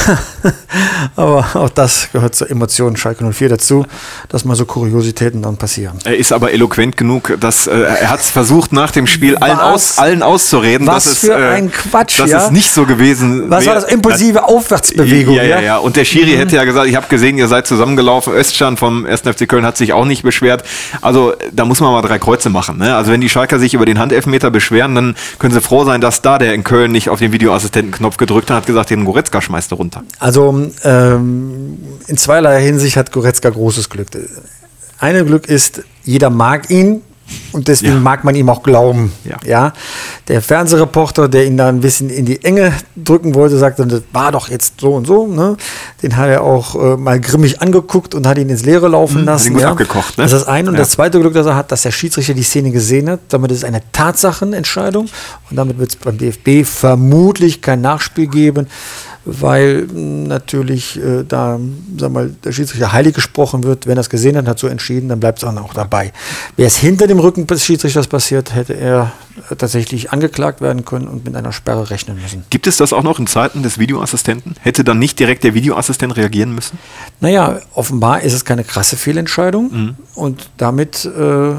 aber 1.16 1.46
auch 1.56 1.70
das 1.70 2.10
gehört 2.12 2.36
zur 2.36 2.50
Emotion 2.50 2.96
Schalke 2.96 3.24
04 3.32 3.50
dazu, 3.50 3.86
dass 4.30 4.46
mal 4.46 4.56
so 4.56 4.66
Kuriositäten 4.66 5.42
dann 5.42 5.58
passieren. 5.58 5.98
Er 6.06 6.16
ist 6.16 6.32
aber 6.32 6.52
eloquent 6.52 6.96
genug, 6.96 7.36
dass 7.40 7.66
äh, 7.66 7.72
er 7.72 8.10
hat 8.10 8.20
es 8.20 8.30
versucht 8.30 8.72
nach 8.72 8.92
dem 8.92 9.08
Spiel 9.08 9.36
allen, 9.38 9.60
aus, 9.60 9.98
allen 9.98 10.22
auszureden. 10.22 10.86
Was 10.86 11.06
dass 11.06 11.14
es, 11.14 11.20
für 11.20 11.34
äh, 11.34 11.56
ein 11.56 11.72
Quatsch, 11.72 12.20
dass 12.20 12.30
ja? 12.30 12.46
es 12.46 12.52
nicht 12.52 12.72
so 12.72 12.86
gewesen 12.86 13.50
Was 13.50 13.66
war 13.66 13.76
das? 13.76 13.86
Impulsive 13.86 14.44
Aufwärtsbewegung, 14.44 15.36
Ja, 15.36 15.44
ja, 15.44 15.50
ja? 15.50 15.58
Mhm. 15.58 15.66
ja. 15.66 15.78
Und 15.78 15.96
der 15.96 16.06
Schiri 16.06 16.32
hätte 16.32 16.56
ja 16.56 16.66
gesagt, 16.66 16.88
ich 16.88 16.96
habe 16.96 17.08
gesehen, 17.08 17.38
ihr 17.38 17.48
seid 17.48 17.66
zusammengelaufen. 17.66 18.34
Özcan 18.34 18.78
vom 18.78 19.06
1. 19.06 19.22
FC 19.22 19.48
Köln 19.48 19.66
hat 19.66 19.78
sich 19.78 19.94
auch 19.94 20.06
nicht 20.06 20.24
beschwert. 20.24 20.64
Also 21.02 21.34
da 21.52 21.66
muss 21.66 21.80
man 21.80 21.92
mal 21.92 22.02
drei 22.02 22.20
Kreuze 22.20 22.50
machen. 22.50 22.78
Ne? 22.78 22.96
Also 22.96 23.12
wenn 23.12 23.22
die 23.22 23.30
Schalker 23.30 23.58
sich 23.58 23.74
über 23.74 23.86
den 23.86 23.98
Handelfmeter 23.98 24.52
beschweren, 24.52 24.94
dann 24.94 25.16
können 25.40 25.54
sie 25.54 25.62
froh 25.62 25.84
sein, 25.84 26.00
dass 26.00 26.22
da 26.22 26.38
der 26.38 26.54
in 26.54 26.64
Köln 26.64 26.92
nicht 26.92 27.10
auf 27.10 27.20
den 27.20 27.32
Videoassistentenknopf 27.32 28.18
gedrückt 28.18 28.50
hat 28.50 28.52
und 28.52 28.58
hat 28.58 28.68
gesagt, 28.68 28.90
den 28.92 29.06
Goretzka 29.06 29.42
schmeißt 29.42 29.63
du 29.72 29.76
runter. 29.76 30.04
Also 30.20 30.70
ähm, 30.84 31.78
in 32.08 32.18
zweierlei 32.18 32.62
Hinsicht 32.62 32.98
hat 32.98 33.12
Goretzka 33.12 33.50
großes 33.50 33.90
Glück. 33.90 34.08
Eine 35.00 35.26
Glück 35.26 35.48
ist, 35.48 35.82
jeder 36.04 36.30
mag 36.30 36.70
ihn 36.70 37.02
und 37.54 37.68
deswegen 37.70 37.94
Ja. 37.96 38.00
mag 38.00 38.24
man 38.26 38.36
ihm 38.36 38.50
auch 38.50 38.64
glauben. 38.64 39.12
Ja. 39.46 39.74
Der 40.28 40.42
Fernsehreporter, 40.42 41.30
der 41.30 41.46
ihn 41.46 41.56
da 41.58 41.68
ein 41.70 41.80
bisschen 41.80 42.10
in 42.10 42.26
die 42.26 42.44
Enge 42.44 42.74
drücken 42.98 43.34
wollte, 43.34 43.58
sagte, 43.58 43.86
das 43.88 44.02
war 44.12 44.32
doch 44.34 44.50
jetzt 44.50 44.82
so 44.82 44.94
und 44.94 45.08
so. 45.08 45.28
Ne? 45.28 45.56
Den 46.04 46.16
hat 46.18 46.30
er 46.30 46.44
auch 46.44 46.76
äh, 46.76 46.98
mal 46.98 47.20
grimmig 47.20 47.62
angeguckt 47.62 48.14
und 48.14 48.28
hat 48.28 48.38
ihn 48.38 48.50
ins 48.50 48.66
Leere 48.66 48.90
laufen 48.90 49.24
lassen. 49.26 49.50
Mhm, 49.54 49.56
ihn 49.60 49.62
gut 49.64 49.72
abgekocht, 49.72 50.18
ne? 50.18 50.26
Das 50.26 50.34
ist 50.34 50.42
das 50.42 50.48
eine. 50.48 50.68
Und 50.70 50.76
Ja. 50.76 50.82
das 50.82 50.92
zweite 50.92 51.20
Glück, 51.20 51.34
das 51.34 51.46
er 51.48 51.56
hat, 51.56 51.72
dass 51.72 51.82
der 51.84 51.92
Schiedsrichter 51.92 52.34
die 52.34 52.44
Szene 52.44 52.72
gesehen 52.72 53.10
hat. 53.10 53.22
Damit 53.30 53.52
ist 53.52 53.60
es 53.60 53.64
eine 53.64 53.82
Tatsachenentscheidung 53.94 55.08
und 55.50 55.56
damit 55.58 55.80
wird 55.80 55.92
es 55.92 55.96
beim 55.96 56.18
DFB 56.18 56.66
vermutlich 56.66 57.62
kein 57.62 57.82
Nachspiel 57.82 58.28
geben 58.28 58.68
weil 59.26 59.84
mh, 59.84 60.28
natürlich 60.28 61.00
äh, 61.02 61.24
da, 61.28 61.60
sag 61.98 62.12
mal, 62.12 62.30
der 62.44 62.52
Schiedsrichter 62.52 62.92
heilig 62.92 63.14
gesprochen 63.14 63.64
wird. 63.64 63.88
Wenn 63.88 63.98
er 63.98 64.02
es 64.02 64.10
gesehen 64.10 64.38
hat, 64.38 64.48
hat 64.48 64.60
so 64.60 64.68
entschieden, 64.68 65.10
dann 65.10 65.20
bleibt 65.20 65.40
es 65.40 65.46
auch 65.46 65.74
dabei. 65.74 66.12
Wäre 66.56 66.68
es 66.68 66.78
hinter 66.78 67.08
dem 67.08 67.20
Rücken 67.20 67.48
des 67.48 67.66
Schiedsrichters 67.66 68.08
passiert, 68.08 68.54
hätte 68.54 68.74
er 68.74 69.14
äh, 69.50 69.56
tatsächlich 69.56 70.12
angeklagt 70.12 70.62
werden 70.62 70.86
können 70.86 71.08
und 71.08 71.26
mit 71.26 71.36
einer 71.36 71.52
Sperre 71.52 71.90
rechnen 71.90 72.22
müssen. 72.22 72.44
Gibt 72.50 72.68
es 72.68 72.78
das 72.78 72.94
auch 72.94 73.04
noch 73.04 73.20
in 73.20 73.28
Zeiten 73.28 73.64
des 73.64 73.80
Videoassistenten? 73.80 74.56
Hätte 74.62 74.84
dann 74.84 75.00
nicht 75.00 75.20
direkt 75.20 75.44
der 75.44 75.54
Videoassistent 75.54 76.16
reagieren 76.18 76.54
müssen? 76.54 76.78
Naja, 77.20 77.60
offenbar 77.74 78.22
ist 78.22 78.34
es 78.34 78.46
keine 78.46 78.64
krasse 78.64 78.98
Fehlentscheidung 78.98 79.96
und 80.16 80.50
damit 80.58 81.06
äh, 81.06 81.54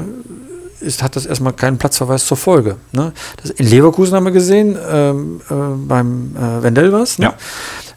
ist, 0.81 1.03
hat 1.03 1.15
das 1.15 1.25
erstmal 1.25 1.53
keinen 1.53 1.77
Platzverweis 1.77 2.25
zur 2.25 2.37
Folge. 2.37 2.77
Ne? 2.91 3.13
Das 3.41 3.51
in 3.51 3.67
Leverkusen 3.67 4.15
haben 4.15 4.25
wir 4.25 4.31
gesehen, 4.31 4.77
ähm, 4.89 5.41
äh, 5.49 5.53
beim 5.87 6.35
äh, 6.35 6.63
Wendell 6.63 6.91
was. 6.91 7.19
Ne? 7.19 7.25
Ja. 7.25 7.33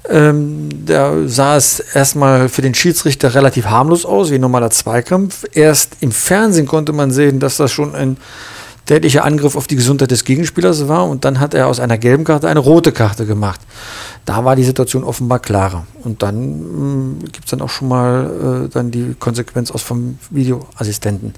Ähm, 0.08 0.68
da 0.86 1.26
sah 1.26 1.56
es 1.56 1.80
erstmal 1.80 2.48
für 2.48 2.62
den 2.62 2.74
Schiedsrichter 2.74 3.34
relativ 3.34 3.66
harmlos 3.66 4.06
aus, 4.06 4.30
wie 4.30 4.36
ein 4.36 4.40
normaler 4.40 4.70
Zweikampf. 4.70 5.44
Erst 5.52 5.96
im 6.00 6.12
Fernsehen 6.12 6.66
konnte 6.66 6.92
man 6.92 7.10
sehen, 7.10 7.40
dass 7.40 7.58
das 7.58 7.70
schon 7.70 7.94
ein 7.94 8.16
tätlicher 8.88 9.22
Angriff 9.24 9.54
auf 9.54 9.66
die 9.66 9.76
Gesundheit 9.76 10.10
des 10.10 10.24
Gegenspielers 10.24 10.88
war 10.88 11.06
und 11.06 11.26
dann 11.26 11.40
hat 11.40 11.52
er 11.52 11.66
aus 11.66 11.78
einer 11.78 11.98
gelben 11.98 12.24
Karte 12.24 12.48
eine 12.48 12.60
rote 12.60 12.90
Karte 12.90 13.26
gemacht. 13.26 13.60
Da 14.24 14.44
war 14.44 14.56
die 14.56 14.64
Situation 14.64 15.04
offenbar 15.04 15.40
klarer. 15.40 15.86
Und 16.04 16.22
dann 16.22 17.18
gibt 17.24 17.44
es 17.44 17.50
dann 17.50 17.60
auch 17.60 17.68
schon 17.68 17.88
mal 17.88 18.64
äh, 18.64 18.68
dann 18.70 18.90
die 18.90 19.14
Konsequenz 19.18 19.70
aus 19.70 19.82
vom 19.82 20.18
Videoassistenten. 20.30 21.34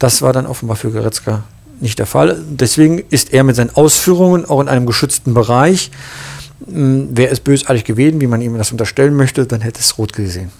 Das 0.00 0.22
war 0.22 0.32
dann 0.32 0.46
offenbar 0.46 0.76
für 0.76 0.90
Goretzka 0.90 1.44
nicht 1.80 1.98
der 1.98 2.06
Fall. 2.06 2.42
Deswegen 2.48 2.98
ist 3.10 3.32
er 3.32 3.44
mit 3.44 3.56
seinen 3.56 3.70
Ausführungen 3.74 4.44
auch 4.44 4.60
in 4.60 4.68
einem 4.68 4.86
geschützten 4.86 5.34
Bereich. 5.34 5.90
Wäre 6.66 7.32
es 7.32 7.40
bösartig 7.40 7.84
gewesen, 7.84 8.20
wie 8.20 8.26
man 8.26 8.40
ihm 8.40 8.58
das 8.58 8.72
unterstellen 8.72 9.14
möchte, 9.14 9.46
dann 9.46 9.60
hätte 9.60 9.80
es 9.80 9.96
rot 9.96 10.12
gesehen. 10.12 10.50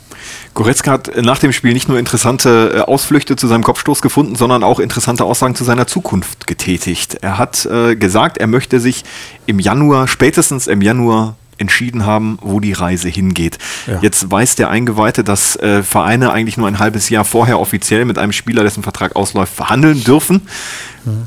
Goretzka 0.55 0.93
hat 0.93 1.11
nach 1.23 1.39
dem 1.39 1.53
Spiel 1.53 1.73
nicht 1.73 1.89
nur 1.89 1.99
interessante 1.99 2.73
äh, 2.75 2.81
Ausflüchte 2.81 3.37
zu 3.37 3.47
seinem 3.47 3.65
Kopfstoß 3.65 4.03
gefunden, 4.03 4.37
sondern 4.37 4.63
auch 4.63 4.79
interessante 4.79 5.25
Aussagen 5.25 5.55
zu 5.55 5.65
seiner 5.65 5.87
Zukunft 5.87 6.47
getätigt. 6.47 7.19
Er 7.23 7.39
hat 7.39 7.67
äh, 7.67 7.97
gesagt, 7.97 8.39
er 8.39 8.47
möchte 8.47 8.81
sich 8.81 9.05
im 9.47 9.59
Januar, 9.59 10.09
spätestens 10.09 10.67
im 10.67 10.83
Januar, 10.83 11.37
entschieden 11.61 12.07
haben, 12.07 12.39
wo 12.41 12.61
die 12.61 12.73
Reise 12.73 13.09
hingeht. 13.09 13.59
Ja. 13.87 13.99
Jetzt 14.01 14.31
weiß 14.31 14.57
der 14.57 14.71
Eingeweihte, 14.71 15.23
dass 15.23 15.57
äh, 15.57 15.83
Vereine 15.83 16.33
eigentlich 16.33 16.57
nur 16.57 16.67
ein 16.67 16.79
halbes 16.79 17.09
Jahr 17.09 17.25
vorher 17.25 17.61
offiziell 17.61 18.05
mit 18.05 18.19
einem 18.19 18.33
Spieler, 18.33 18.63
dessen 18.63 18.83
Vertrag 18.83 19.15
ausläuft, 19.17 19.55
verhandeln 19.55 20.03
dürfen. 20.03 20.43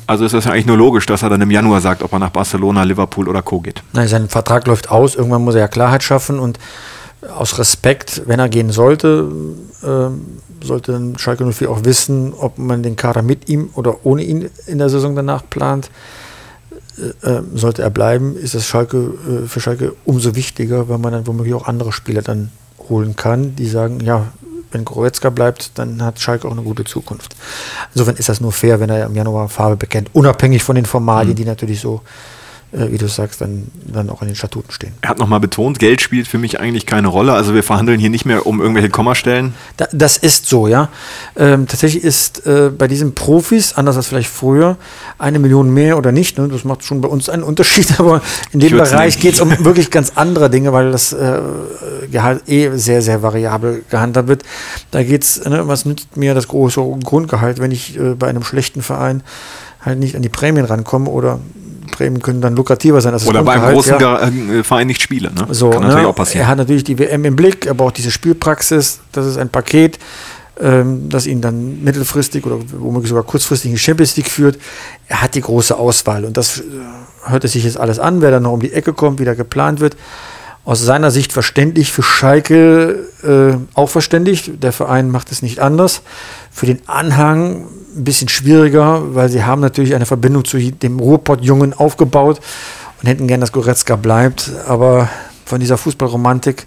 Also 0.06 0.26
ist 0.26 0.34
das 0.34 0.46
ja 0.46 0.52
eigentlich 0.52 0.66
nur 0.66 0.78
logisch, 0.78 1.06
dass 1.06 1.24
er 1.24 1.30
dann 1.30 1.42
im 1.42 1.52
Januar 1.52 1.82
sagt, 1.82 2.04
ob 2.04 2.14
er 2.14 2.20
nach 2.20 2.30
Barcelona, 2.30 2.84
Liverpool 2.84 3.28
oder 3.28 3.42
Co. 3.42 3.60
geht. 3.60 3.82
Nein, 3.94 4.08
sein 4.08 4.30
Vertrag 4.30 4.68
läuft 4.68 4.90
aus, 4.90 5.16
irgendwann 5.16 5.44
muss 5.44 5.56
er 5.56 5.62
ja 5.62 5.68
Klarheit 5.68 6.04
schaffen 6.04 6.40
und 6.40 6.60
aus 7.36 7.58
Respekt, 7.58 8.24
wenn 8.26 8.40
er 8.40 8.50
gehen 8.50 8.72
sollte, 8.72 9.32
ähm, 9.84 10.26
sollte 10.62 10.92
dann 10.92 11.18
Schalke 11.18 11.46
04 11.46 11.70
auch 11.70 11.84
wissen, 11.86 12.34
ob 12.34 12.58
man 12.58 12.84
den 12.84 12.96
Kader 12.96 13.22
mit 13.22 13.50
ihm 13.50 13.70
oder 13.76 14.06
ohne 14.06 14.24
ihn 14.24 14.50
in 14.68 14.78
der 14.78 14.90
Saison 14.90 15.16
danach 15.16 15.44
plant. 15.50 15.90
Äh, 16.98 17.28
äh, 17.28 17.42
sollte 17.56 17.82
er 17.82 17.90
bleiben, 17.90 18.36
ist 18.36 18.54
das 18.54 18.68
Schalke, 18.68 18.98
äh, 18.98 19.48
für 19.48 19.60
Schalke 19.60 19.96
umso 20.06 20.36
wichtiger, 20.36 20.90
weil 20.90 21.00
man 21.00 21.14
dann 21.14 21.28
womöglich 21.28 21.54
auch 21.56 21.68
andere 21.68 21.92
Spieler 21.92 22.22
dann 22.22 22.52
holen 22.90 23.16
kann, 23.16 23.56
die 23.56 23.68
sagen, 23.68 24.00
ja, 24.02 24.28
wenn 24.72 24.86
Goretzka 24.86 25.30
bleibt, 25.30 25.72
dann 25.78 26.04
hat 26.04 26.20
Schalke 26.20 26.48
auch 26.48 26.52
eine 26.52 26.62
gute 26.62 26.84
Zukunft. 26.84 27.36
Insofern 27.94 28.16
ist 28.16 28.30
das 28.30 28.42
nur 28.42 28.52
fair, 28.52 28.80
wenn 28.80 28.90
er 28.90 29.06
im 29.06 29.16
Januar 29.16 29.50
Farbe 29.50 29.76
bekennt, 29.76 30.10
unabhängig 30.14 30.64
von 30.64 30.76
den 30.76 30.86
Formalien, 30.86 31.36
die 31.36 31.46
natürlich 31.46 31.80
so, 31.80 32.02
äh, 32.74 32.92
wie 32.92 32.98
du 32.98 33.08
sagst, 33.08 33.42
dann, 33.42 33.68
dann 33.86 34.10
auch 34.10 34.22
in 34.22 34.28
den 34.28 34.36
Statuten 34.36 34.72
stehen. 34.72 34.94
Er 35.02 35.10
hat 35.10 35.20
nochmal 35.20 35.40
betont, 35.40 35.80
Geld 35.80 36.02
spielt 36.02 36.28
für 36.28 36.38
mich 36.38 36.60
eigentlich 36.60 36.86
keine 36.86 37.08
Rolle. 37.08 37.34
Also 37.34 37.54
wir 37.54 37.64
verhandeln 37.64 38.00
hier 38.00 38.10
nicht 38.10 38.26
mehr 38.26 38.46
um 38.48 38.60
irgendwelche 38.60 38.90
Kommastellen. 38.90 39.54
Da, 39.78 39.88
das 39.92 40.18
ist 40.18 40.48
so, 40.48 40.68
ja. 40.68 40.90
Ähm, 41.36 41.68
tatsächlich 41.68 42.04
ist 42.04 42.46
äh, 42.46 42.72
bei 42.76 42.88
diesen 42.88 43.14
Profis, 43.14 43.74
anders 43.74 43.98
als 43.98 44.08
vielleicht 44.08 44.30
früher, 44.30 44.78
eine 45.20 45.40
Million 45.40 45.74
mehr 45.74 45.98
oder 45.98 46.12
nicht. 46.12 46.38
Ne? 46.38 46.48
Das 46.48 46.64
macht 46.64 46.84
schon 46.84 47.02
bei 47.02 47.08
uns 47.08 47.30
einen 47.30 47.44
Unterschied, 47.54 48.00
aber 48.00 48.22
in 48.52 48.60
dem 48.60 48.72
Bereich 48.72 49.20
geht 49.20 49.36
es 49.36 49.42
um 49.42 49.52
wirklich 49.64 49.92
ganz 49.92 50.14
andere 50.16 50.50
Dinge, 50.50 50.74
weil 50.74 50.92
das 50.92 51.14
äh, 51.14 51.42
Gehalt 52.12 52.48
eh 52.48 52.76
sehr, 52.76 53.02
sehr 53.02 53.22
variabel 53.22 53.84
gehandhabt 53.90 54.28
wird. 54.28 54.44
Da 54.92 55.04
geht 55.04 55.24
es, 55.24 55.44
ne, 55.46 55.68
was 55.68 55.86
nützt 55.86 56.18
mir 56.18 56.34
das 56.34 56.48
große 56.48 56.82
Grundgehalt, 57.04 57.60
wenn 57.60 57.72
ich 57.72 58.00
äh, 58.00 58.16
bei 58.16 58.28
einem 58.28 58.44
schlechten 58.44 58.82
Verein 58.82 59.24
halt 59.82 60.00
nicht 60.00 60.16
an 60.16 60.22
die 60.22 60.30
Prämien 60.30 60.66
rankomme 60.66 61.10
oder 61.10 61.40
Prämien 62.04 62.22
können 62.22 62.42
dann 62.42 62.56
lukrativer 62.56 63.00
sein. 63.02 63.14
als 63.14 63.26
Oder 63.26 63.44
beim 63.44 63.62
Grundgehalt, 63.62 64.00
großen 64.00 64.50
ja. 64.50 64.60
Äh, 64.60 64.64
Verein 64.64 64.88
nicht 64.88 65.02
spielen. 65.02 65.34
Ne? 65.34 65.48
So, 65.54 65.70
Kann 65.70 65.82
natürlich 65.82 66.04
ne? 66.04 66.10
auch 66.10 66.16
passieren. 66.16 66.46
Er 66.46 66.48
hat 66.50 66.58
natürlich 66.58 66.84
die 66.84 67.00
WM 67.00 67.26
im 67.26 67.36
Blick, 67.36 67.66
er 67.66 67.74
braucht 67.74 67.98
diese 67.98 68.12
Spielpraxis. 68.12 69.00
Das 69.12 69.26
ist 69.26 69.38
ein 69.38 69.50
Paket, 69.50 70.00
ähm, 70.60 71.10
das 71.10 71.26
ihn 71.26 71.42
dann 71.42 71.84
mittelfristig 71.84 72.46
oder 72.46 72.60
womöglich 72.78 73.10
sogar 73.10 73.24
kurzfristig 73.24 73.70
in 73.70 73.76
die 73.76 73.80
Champions 73.82 74.18
League 74.18 74.30
führt. 74.30 74.58
Er 75.08 75.22
hat 75.22 75.36
die 75.36 75.42
große 75.42 75.78
Auswahl 75.78 76.26
und 76.26 76.36
das 76.36 76.60
äh, 76.60 76.64
hört 77.26 77.48
sich 77.48 77.64
jetzt 77.64 77.80
alles 77.80 78.00
an, 78.00 78.22
wer 78.22 78.32
dann 78.32 78.44
noch 78.44 78.52
um 78.54 78.60
die 78.60 78.74
Ecke 78.74 78.94
kommt, 78.94 79.20
wie 79.20 79.26
da 79.26 79.34
geplant 79.34 79.80
wird. 79.80 79.96
Aus 80.66 80.82
seiner 80.82 81.12
Sicht 81.12 81.34
verständlich, 81.34 81.92
für 81.92 82.04
Schalke 82.04 83.08
äh, 83.24 83.58
auch 83.74 83.90
verständlich. 83.90 84.52
Der 84.60 84.72
Verein 84.72 85.12
macht 85.12 85.32
es 85.32 85.42
nicht 85.42 85.60
anders. 85.60 86.02
Für 86.52 86.66
den 86.66 86.88
Anhang 86.88 87.68
ein 87.96 88.04
bisschen 88.04 88.30
schwieriger, 88.30 89.14
weil 89.14 89.30
sie 89.30 89.44
haben 89.44 89.62
natürlich 89.62 89.94
eine 89.94 90.06
Verbindung 90.06 90.46
zu 90.46 90.58
dem 90.58 91.00
Ruhrpott-Jungen 91.00 91.74
aufgebaut 91.74 92.40
und 93.02 93.10
hätten 93.10 93.28
gern, 93.28 93.42
dass 93.42 93.52
Goretzka 93.52 93.98
bleibt. 93.98 94.52
Aber 94.68 95.10
von 95.46 95.60
dieser 95.60 95.78
Fußballromantik 95.78 96.66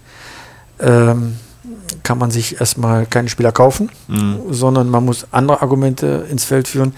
ähm, 0.79 1.35
kann 2.03 2.19
man 2.19 2.29
sich 2.29 2.59
erstmal 2.59 3.05
keine 3.07 3.29
Spieler 3.29 3.51
kaufen, 3.51 3.89
sondern 4.51 4.89
man 4.89 5.03
muss 5.05 5.25
andere 5.31 5.61
Argumente 5.61 6.25
ins 6.29 6.45
Feld 6.45 6.67
führen. 6.67 6.93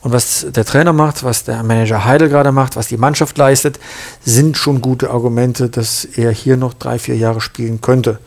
Und 0.00 0.12
was 0.12 0.46
der 0.48 0.64
Trainer 0.64 0.92
macht, 0.92 1.24
was 1.24 1.44
der 1.44 1.62
Manager 1.62 2.04
Heidel 2.04 2.28
gerade 2.28 2.52
macht, 2.52 2.76
was 2.76 2.86
die 2.86 2.96
Mannschaft 2.96 3.36
leistet, 3.36 3.80
sind 4.24 4.56
schon 4.56 4.80
gute 4.80 5.10
Argumente, 5.10 5.68
dass 5.68 6.04
er 6.04 6.30
hier 6.30 6.56
noch 6.56 6.74
drei, 6.74 6.98
vier 6.98 7.16
Jahre 7.16 7.40
spielen 7.40 7.80
könnte. 7.80 8.20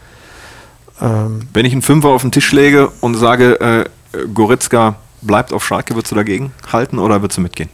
Ähm, 1.02 1.48
Wenn 1.54 1.66
ich 1.66 1.72
einen 1.72 1.82
Fünfer 1.82 2.10
auf 2.10 2.22
den 2.22 2.32
Tisch 2.32 2.52
lege 2.52 2.90
und 3.00 3.16
sage, 3.16 3.60
äh, 3.62 3.86
Goretzka 4.34 4.96
bleibt 5.22 5.54
auf 5.54 5.66
Schalke, 5.66 5.96
würdest 5.96 6.12
du 6.12 6.16
dagegen 6.16 6.52
halten 6.72 7.00
oder 7.00 7.22
würdest 7.22 7.38
du 7.38 7.42
mitgehen? 7.42 7.70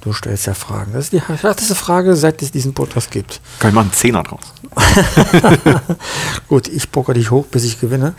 du 0.00 0.12
stellst 0.12 0.46
ja 0.46 0.54
Fragen. 0.54 0.92
Das 0.92 1.06
ist 1.06 1.12
die 1.12 1.20
härteste 1.20 1.74
Frage, 1.74 2.14
seit 2.14 2.40
es 2.42 2.52
diesen 2.52 2.72
Podcast 2.72 3.10
gibt. 3.10 3.40
Kann 3.58 3.70
ich 3.70 3.74
machen 3.74 3.86
einen 3.88 3.92
Zehner 3.92 4.22
draus. 4.22 4.54
Gut, 6.48 6.68
ich 6.68 6.90
poker 6.92 7.12
dich 7.12 7.30
hoch, 7.30 7.46
bis 7.46 7.64
ich 7.64 7.80
gewinne. 7.80 8.14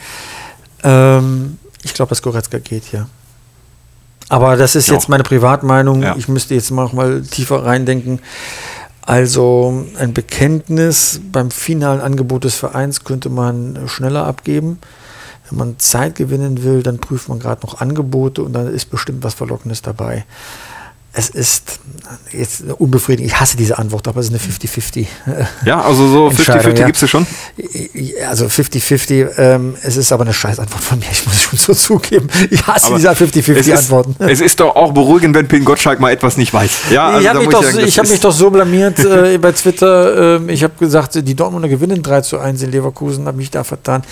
Ähm, 0.83 1.57
ich 1.81 1.93
glaube, 1.93 2.09
dass 2.09 2.21
Goretzka 2.21 2.59
geht, 2.59 2.91
ja. 2.91 3.07
Aber 4.29 4.55
das 4.55 4.75
ist 4.75 4.87
Ja. 4.87 4.93
jetzt 4.93 5.09
meine 5.09 5.23
Privatmeinung. 5.23 6.03
Ja. 6.03 6.15
Ich 6.17 6.27
müsste 6.27 6.53
jetzt 6.53 6.71
mal, 6.71 6.89
mal 6.93 7.21
tiefer 7.23 7.65
reindenken. 7.65 8.19
Also 9.01 9.85
ein 9.97 10.13
Bekenntnis 10.13 11.19
beim 11.31 11.49
finalen 11.49 11.99
Angebot 11.99 12.43
des 12.43 12.53
Vereins 12.55 13.03
könnte 13.03 13.29
man 13.29 13.87
schneller 13.87 14.25
abgeben. 14.25 14.79
Wenn 15.49 15.57
man 15.57 15.79
Zeit 15.79 16.13
gewinnen 16.13 16.63
will, 16.63 16.83
dann 16.83 16.99
prüft 16.99 17.27
man 17.27 17.39
gerade 17.39 17.65
noch 17.65 17.81
Angebote 17.81 18.43
und 18.43 18.53
dann 18.53 18.67
ist 18.71 18.91
bestimmt 18.91 19.23
was 19.23 19.33
Verlockendes 19.33 19.81
dabei. 19.81 20.25
Es 21.11 21.29
ist 21.29 21.79
jetzt 22.31 22.63
unbefriedigend. 22.77 23.31
Ich 23.31 23.39
hasse 23.39 23.57
diese 23.57 23.79
Antwort, 23.79 24.07
aber 24.07 24.19
es 24.19 24.27
ist 24.27 24.33
eine 24.33 24.41
50-50. 24.41 25.07
Ja, 25.65 25.81
also 25.81 26.07
so 26.07 26.29
Entscheidung, 26.29 26.71
50-50 26.71 26.79
ja. 26.79 26.85
gibt 26.85 26.95
es 26.97 27.01
ja 27.01 27.07
schon. 27.07 27.27
Also 28.27 28.45
50-50, 28.45 29.29
ähm, 29.37 29.75
es 29.81 29.97
ist 29.97 30.11
aber 30.11 30.23
eine 30.23 30.33
Scheißantwort 30.33 30.83
von 30.83 30.99
mir, 30.99 31.05
ich 31.11 31.25
muss 31.25 31.35
es 31.35 31.41
schon 31.41 31.59
so 31.59 31.73
zugeben. 31.73 32.27
Ich 32.51 32.65
hasse 32.67 32.87
Aber 32.87 32.97
diese 32.97 33.09
es 33.09 33.21
ist, 33.21 33.35
50-50-Antworten. 33.35 34.15
es 34.19 34.39
ist 34.39 34.59
doch 34.59 34.75
auch 34.75 34.93
beruhigend, 34.93 35.35
wenn 35.35 35.47
Pin 35.47 35.65
Gottschalk 35.65 35.99
mal 35.99 36.11
etwas 36.11 36.37
nicht 36.37 36.53
weiß. 36.53 36.71
Ja, 36.91 37.07
also 37.07 37.21
ich 37.21 37.27
habe 37.27 37.39
mich, 37.39 37.49
doch, 37.49 37.63
sagen, 37.63 37.87
ich 37.87 37.99
hab 37.99 38.07
mich 38.07 38.19
doch 38.19 38.31
so 38.31 38.51
blamiert 38.51 38.99
äh, 38.99 39.37
bei 39.41 39.51
Twitter. 39.51 40.35
ähm, 40.35 40.49
ich 40.49 40.63
habe 40.63 40.73
gesagt, 40.79 41.15
die 41.15 41.35
Dortmunder 41.35 41.69
gewinnen 41.69 42.03
3 42.03 42.21
zu 42.21 42.37
1 42.37 42.61
in 42.61 42.71
Leverkusen, 42.71 43.25
habe 43.25 43.37
mich 43.37 43.49
da 43.49 43.63
vertan. 43.63 44.03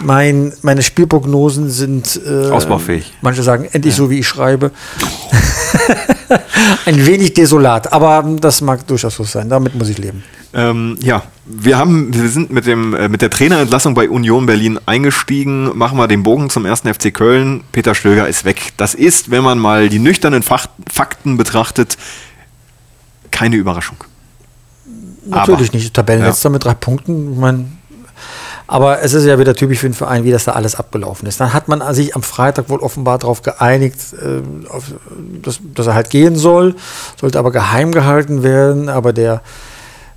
Mein, 0.00 0.52
meine 0.62 0.82
Spielprognosen 0.82 1.70
sind 1.70 2.20
äh, 2.24 2.50
Ausbaufähig. 2.50 3.12
Manche 3.20 3.42
sagen, 3.42 3.68
endlich 3.72 3.94
so, 3.96 4.10
wie 4.10 4.20
ich 4.20 4.28
schreibe. 4.28 4.70
Ein 6.86 7.06
wenig 7.06 7.34
desolat, 7.34 7.92
aber 7.92 8.24
das 8.40 8.60
mag 8.60 8.86
durchaus 8.86 9.16
so 9.16 9.24
sein. 9.24 9.48
Damit 9.48 9.74
muss 9.74 9.88
ich 9.88 9.98
leben. 9.98 10.22
Ähm, 10.54 10.96
ja, 11.02 11.22
wir 11.44 11.76
haben, 11.76 12.14
wir 12.14 12.28
sind 12.28 12.50
mit 12.50 12.66
dem 12.66 12.94
äh, 12.94 13.08
mit 13.08 13.20
der 13.20 13.30
Trainerentlassung 13.30 13.94
bei 13.94 14.08
Union 14.08 14.46
Berlin 14.46 14.78
eingestiegen. 14.86 15.76
Machen 15.76 15.98
wir 15.98 16.08
den 16.08 16.22
Bogen 16.22 16.48
zum 16.50 16.64
ersten 16.64 16.92
FC 16.92 17.12
Köln. 17.12 17.62
Peter 17.72 17.94
Stöger 17.94 18.26
ist 18.26 18.44
weg. 18.44 18.72
Das 18.76 18.94
ist, 18.94 19.30
wenn 19.30 19.42
man 19.44 19.58
mal 19.58 19.88
die 19.88 19.98
nüchternen 19.98 20.42
Fach, 20.42 20.66
Fakten 20.90 21.36
betrachtet, 21.36 21.96
keine 23.30 23.56
Überraschung. 23.56 23.98
Natürlich 25.26 25.68
Aber- 25.68 25.76
nicht. 25.76 25.92
Tabellenletzter 25.94 26.50
mit 26.50 26.64
drei 26.64 26.74
Punkten. 26.74 27.32
Ich 27.32 27.38
mein, 27.38 27.78
aber 28.66 29.02
es 29.02 29.14
ist 29.14 29.24
ja 29.24 29.38
wieder 29.38 29.54
typisch 29.54 29.78
für 29.78 29.88
den 29.88 29.94
Verein, 29.94 30.24
wie 30.24 30.32
das 30.32 30.44
da 30.44 30.52
alles 30.52 30.74
abgelaufen 30.74 31.28
ist. 31.28 31.40
Dann 31.40 31.52
hat 31.52 31.68
man 31.68 31.94
sich 31.94 32.16
am 32.16 32.22
Freitag 32.22 32.68
wohl 32.68 32.80
offenbar 32.80 33.18
darauf 33.18 33.42
geeinigt, 33.42 33.98
äh, 34.14 34.68
auf, 34.68 34.84
dass, 35.42 35.60
dass 35.74 35.86
er 35.86 35.94
halt 35.94 36.10
gehen 36.10 36.36
soll, 36.36 36.74
sollte 37.20 37.38
aber 37.38 37.52
geheim 37.52 37.92
gehalten 37.92 38.42
werden. 38.42 38.88
Aber 38.88 39.12
der 39.12 39.42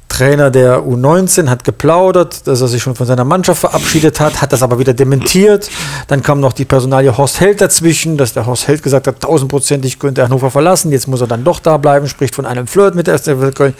Trainer 0.09 0.49
der 0.49 0.79
U19 0.79 1.47
hat 1.47 1.63
geplaudert, 1.63 2.47
dass 2.47 2.61
er 2.61 2.67
sich 2.67 2.81
schon 2.81 2.95
von 2.95 3.05
seiner 3.05 3.23
Mannschaft 3.23 3.61
verabschiedet 3.61 4.19
hat, 4.19 4.41
hat 4.41 4.51
das 4.51 4.63
aber 4.63 4.79
wieder 4.79 4.93
dementiert. 4.93 5.69
Dann 6.07 6.23
kam 6.23 6.39
noch 6.39 6.53
die 6.53 6.65
Personalie 6.65 7.15
Horst 7.15 7.39
Held 7.39 7.61
dazwischen, 7.61 8.17
dass 8.17 8.33
der 8.33 8.47
Horst 8.47 8.67
Held 8.67 8.81
gesagt 8.81 9.07
hat, 9.07 9.21
tausendprozentig 9.21 9.99
könnte 9.99 10.21
er 10.21 10.25
Hannover 10.25 10.49
verlassen, 10.49 10.91
jetzt 10.91 11.07
muss 11.07 11.21
er 11.21 11.27
dann 11.27 11.43
doch 11.43 11.59
da 11.59 11.77
bleiben, 11.77 12.07
spricht 12.07 12.35
von 12.35 12.47
einem 12.47 12.65
Flirt 12.65 12.95
mit 12.95 13.05
der 13.05 13.13
1. 13.13 13.29
FC 13.29 13.55
Köln. 13.55 13.75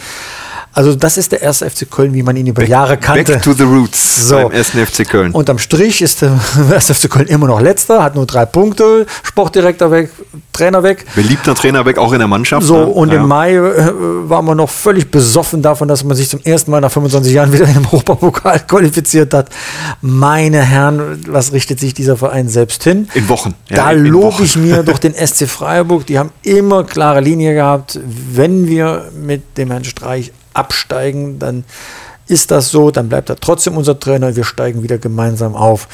Also 0.73 0.93
das 0.95 1.17
ist 1.17 1.31
der 1.31 1.41
erste 1.41 1.69
FC 1.69 1.89
Köln, 1.89 2.13
wie 2.13 2.23
man 2.23 2.35
ihn 2.37 2.47
über 2.47 2.63
Jahre 2.63 2.97
kannte. 2.97 3.33
Back 3.33 3.41
to 3.43 3.53
the 3.53 3.63
roots 3.63 4.27
So. 4.29 4.35
beim 4.35 4.51
ersten 4.51 4.85
FC 4.85 5.07
Köln. 5.07 5.31
Unterm 5.31 5.57
Strich 5.57 6.01
ist 6.01 6.21
der 6.21 6.31
1. 6.73 6.85
FC 6.91 7.09
Köln 7.09 7.27
immer 7.27 7.47
noch 7.47 7.59
letzter, 7.59 8.03
hat 8.03 8.15
nur 8.15 8.25
drei 8.25 8.45
Punkte, 8.45 9.05
Sportdirektor 9.23 9.89
weg, 9.91 10.09
Trainer 10.53 10.83
weg. 10.83 11.05
Beliebter 11.15 11.55
Trainer 11.55 11.85
weg, 11.85 11.97
auch 11.97 12.13
in 12.13 12.19
der 12.19 12.27
Mannschaft. 12.27 12.65
So, 12.65 12.77
ne? 12.77 12.85
und 12.85 13.11
Ja. 13.11 13.15
im 13.21 13.27
Mai 13.27 13.55
äh, 13.55 13.59
waren 14.29 14.45
wir 14.45 14.55
noch 14.55 14.69
völlig 14.69 15.09
besoffen 15.09 15.61
davon, 15.61 15.87
dass 15.87 16.03
man 16.03 16.15
sich 16.15 16.29
zum 16.29 16.39
ersten 16.43 16.71
Mal 16.71 16.81
nach 16.81 16.91
25 16.91 17.33
Jahren 17.33 17.51
wieder 17.51 17.65
im 17.67 17.91
Hochbaupokal 17.91 18.59
qualifiziert 18.67 19.33
hat. 19.33 19.49
Meine 20.01 20.61
Herren, 20.61 21.19
was 21.27 21.51
richtet 21.51 21.79
sich 21.79 21.93
dieser 21.93 22.15
Verein 22.15 22.47
selbst 22.47 22.83
hin? 22.83 23.07
In 23.15 23.27
Wochen. 23.29 23.53
Ja, 23.69 23.75
da 23.77 23.91
lobe 23.91 24.43
ich 24.43 24.55
mir 24.55 24.83
durch 24.83 24.99
den 24.99 25.13
SC 25.15 25.47
Freiburg. 25.47 26.05
Die 26.05 26.19
haben 26.19 26.29
immer 26.43 26.83
klare 26.83 27.21
Linie 27.21 27.53
gehabt. 27.53 27.99
Wenn 28.33 28.67
wir 28.67 29.09
mit 29.19 29.57
dem 29.57 29.71
Herrn 29.71 29.83
Streich 29.83 30.31
absteigen, 30.59 31.39
dann 31.39 31.63
ist 32.27 32.51
das 32.51 32.69
so, 32.69 32.91
dann 32.91 33.09
bleibt 33.09 33.29
er 33.29 33.37
trotzdem 33.37 33.75
unser 33.75 33.99
Trainer 33.99 34.27
und 34.27 34.35
wir 34.35 34.43
steigen 34.43 34.83
wieder 34.83 34.99
gemeinsam 34.99 35.55
auf. 35.55 35.87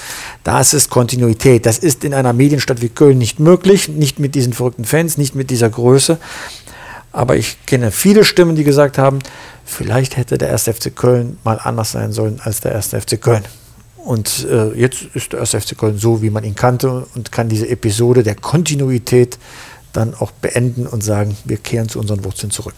Das 0.44 0.74
ist 0.74 0.90
Kontinuität. 0.90 1.66
Das 1.66 1.78
ist 1.78 2.04
in 2.04 2.14
einer 2.14 2.34
Medienstadt 2.34 2.82
wie 2.82 2.90
Köln 2.90 3.18
nicht 3.18 3.40
möglich, 3.40 3.88
nicht 3.88 4.20
mit 4.20 4.36
diesen 4.36 4.52
verrückten 4.52 4.84
Fans, 4.84 5.18
nicht 5.18 5.34
mit 5.34 5.50
dieser 5.50 5.70
Größe. 5.70 6.18
Aber 7.14 7.38
ich 7.38 7.66
kenne 7.66 7.92
viele 7.92 8.26
Stimmen, 8.26 8.58
die 8.58 8.66
gesagt 8.66 8.98
haben, 8.98 9.20
vielleicht 9.64 10.18
hätte 10.18 10.38
der 10.38 10.52
1. 10.52 10.64
FC 10.64 10.94
Köln 10.94 11.38
mal 11.46 11.58
anders 11.64 11.92
sein 11.94 12.12
sollen 12.12 12.42
als 12.44 12.60
der 12.60 12.76
1. 12.76 12.90
FC 12.90 13.22
Köln. 13.22 13.46
Und 13.96 14.46
äh, 14.52 14.74
jetzt 14.78 15.04
ist 15.14 15.32
der 15.32 15.40
1. 15.40 15.52
FC 15.52 15.78
Köln 15.78 15.98
so, 15.98 16.22
wie 16.22 16.30
man 16.30 16.44
ihn 16.44 16.56
kannte 16.56 17.08
und 17.16 17.32
kann 17.32 17.48
diese 17.48 17.70
Episode 17.70 18.24
der 18.24 18.36
Kontinuität 18.36 19.38
dann 19.94 20.14
auch 20.14 20.32
beenden 20.32 20.86
und 20.86 21.02
sagen, 21.02 21.38
wir 21.46 21.58
kehren 21.58 21.88
zu 21.88 22.00
unseren 22.00 22.26
Wurzeln 22.26 22.52
zurück. 22.52 22.76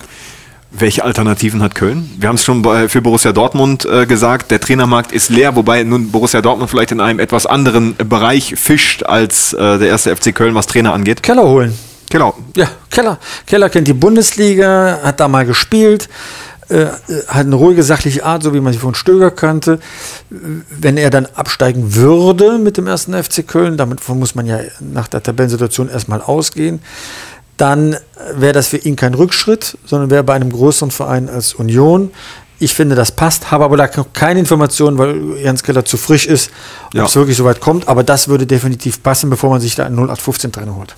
Welche 0.71 1.03
Alternativen 1.03 1.61
hat 1.61 1.75
Köln? 1.75 2.09
Wir 2.19 2.27
haben 2.27 2.35
es 2.35 2.43
schon 2.43 2.61
bei, 2.61 2.89
für 2.89 3.01
Borussia 3.01 3.31
Dortmund 3.31 3.85
äh, 3.85 4.05
gesagt, 4.05 4.51
der 4.51 4.59
Trainermarkt 4.59 5.13
ist 5.13 5.29
leer, 5.29 5.55
wobei 5.55 5.83
nun 5.83 6.11
Borussia 6.11 6.41
Dortmund 6.41 6.69
vielleicht 6.69 6.91
in 6.91 6.99
einem 6.99 7.19
etwas 7.19 7.45
anderen 7.45 7.95
Bereich 7.95 8.55
fischt 8.57 9.03
als 9.03 9.53
äh, 9.53 9.79
der 9.79 9.87
erste 9.87 10.13
FC 10.15 10.35
Köln, 10.35 10.55
was 10.55 10.67
Trainer 10.67 10.93
angeht. 10.93 11.23
Keller 11.23 11.43
holen. 11.43 11.73
Genau. 12.09 12.35
Ja, 12.55 12.67
Keller. 12.89 13.17
Keller 13.45 13.69
kennt 13.69 13.87
die 13.87 13.93
Bundesliga, 13.93 14.99
hat 15.03 15.19
da 15.21 15.29
mal 15.29 15.45
gespielt, 15.45 16.09
äh, 16.67 16.87
hat 17.27 17.45
eine 17.45 17.55
ruhige, 17.55 17.81
sachliche 17.83 18.25
Art, 18.25 18.43
so 18.43 18.53
wie 18.53 18.59
man 18.59 18.73
sie 18.73 18.79
von 18.79 18.93
Stöger 18.93 19.31
kannte. 19.31 19.79
Wenn 20.29 20.97
er 20.97 21.09
dann 21.09 21.27
absteigen 21.27 21.95
würde 21.95 22.57
mit 22.57 22.75
dem 22.75 22.87
ersten 22.87 23.13
FC 23.13 23.47
Köln, 23.47 23.77
damit 23.77 24.07
muss 24.09 24.35
man 24.35 24.45
ja 24.45 24.59
nach 24.79 25.07
der 25.07 25.23
Tabellensituation 25.23 25.89
erstmal 25.89 26.21
ausgehen, 26.21 26.81
dann 27.57 27.95
wäre 28.35 28.53
das 28.53 28.67
für 28.67 28.77
ihn 28.77 28.95
kein 28.95 29.13
Rückschritt, 29.13 29.77
sondern 29.85 30.09
wäre 30.09 30.23
bei 30.23 30.33
einem 30.35 30.51
größeren 30.51 30.91
Verein 30.91 31.29
als 31.29 31.53
Union. 31.55 32.11
Ich 32.59 32.73
finde, 32.73 32.95
das 32.95 33.11
passt, 33.11 33.51
habe 33.51 33.65
aber 33.65 33.77
da 33.77 33.87
keine 33.87 34.39
Informationen, 34.39 34.97
weil 34.97 35.37
Jens 35.37 35.61
Keller 35.63 35.85
zu 35.85 35.97
frisch 35.97 36.25
ist, 36.25 36.49
ob 36.87 36.93
Ja. 36.95 37.05
es 37.05 37.15
wirklich 37.15 37.37
so 37.37 37.45
weit 37.45 37.59
kommt. 37.59 37.87
Aber 37.87 38.03
das 38.03 38.27
würde 38.29 38.47
definitiv 38.47 39.03
passen, 39.03 39.29
bevor 39.29 39.49
man 39.51 39.61
sich 39.61 39.75
da 39.75 39.85
einen 39.85 39.97
0815-Trainer 39.99 40.75
holt. 40.75 40.95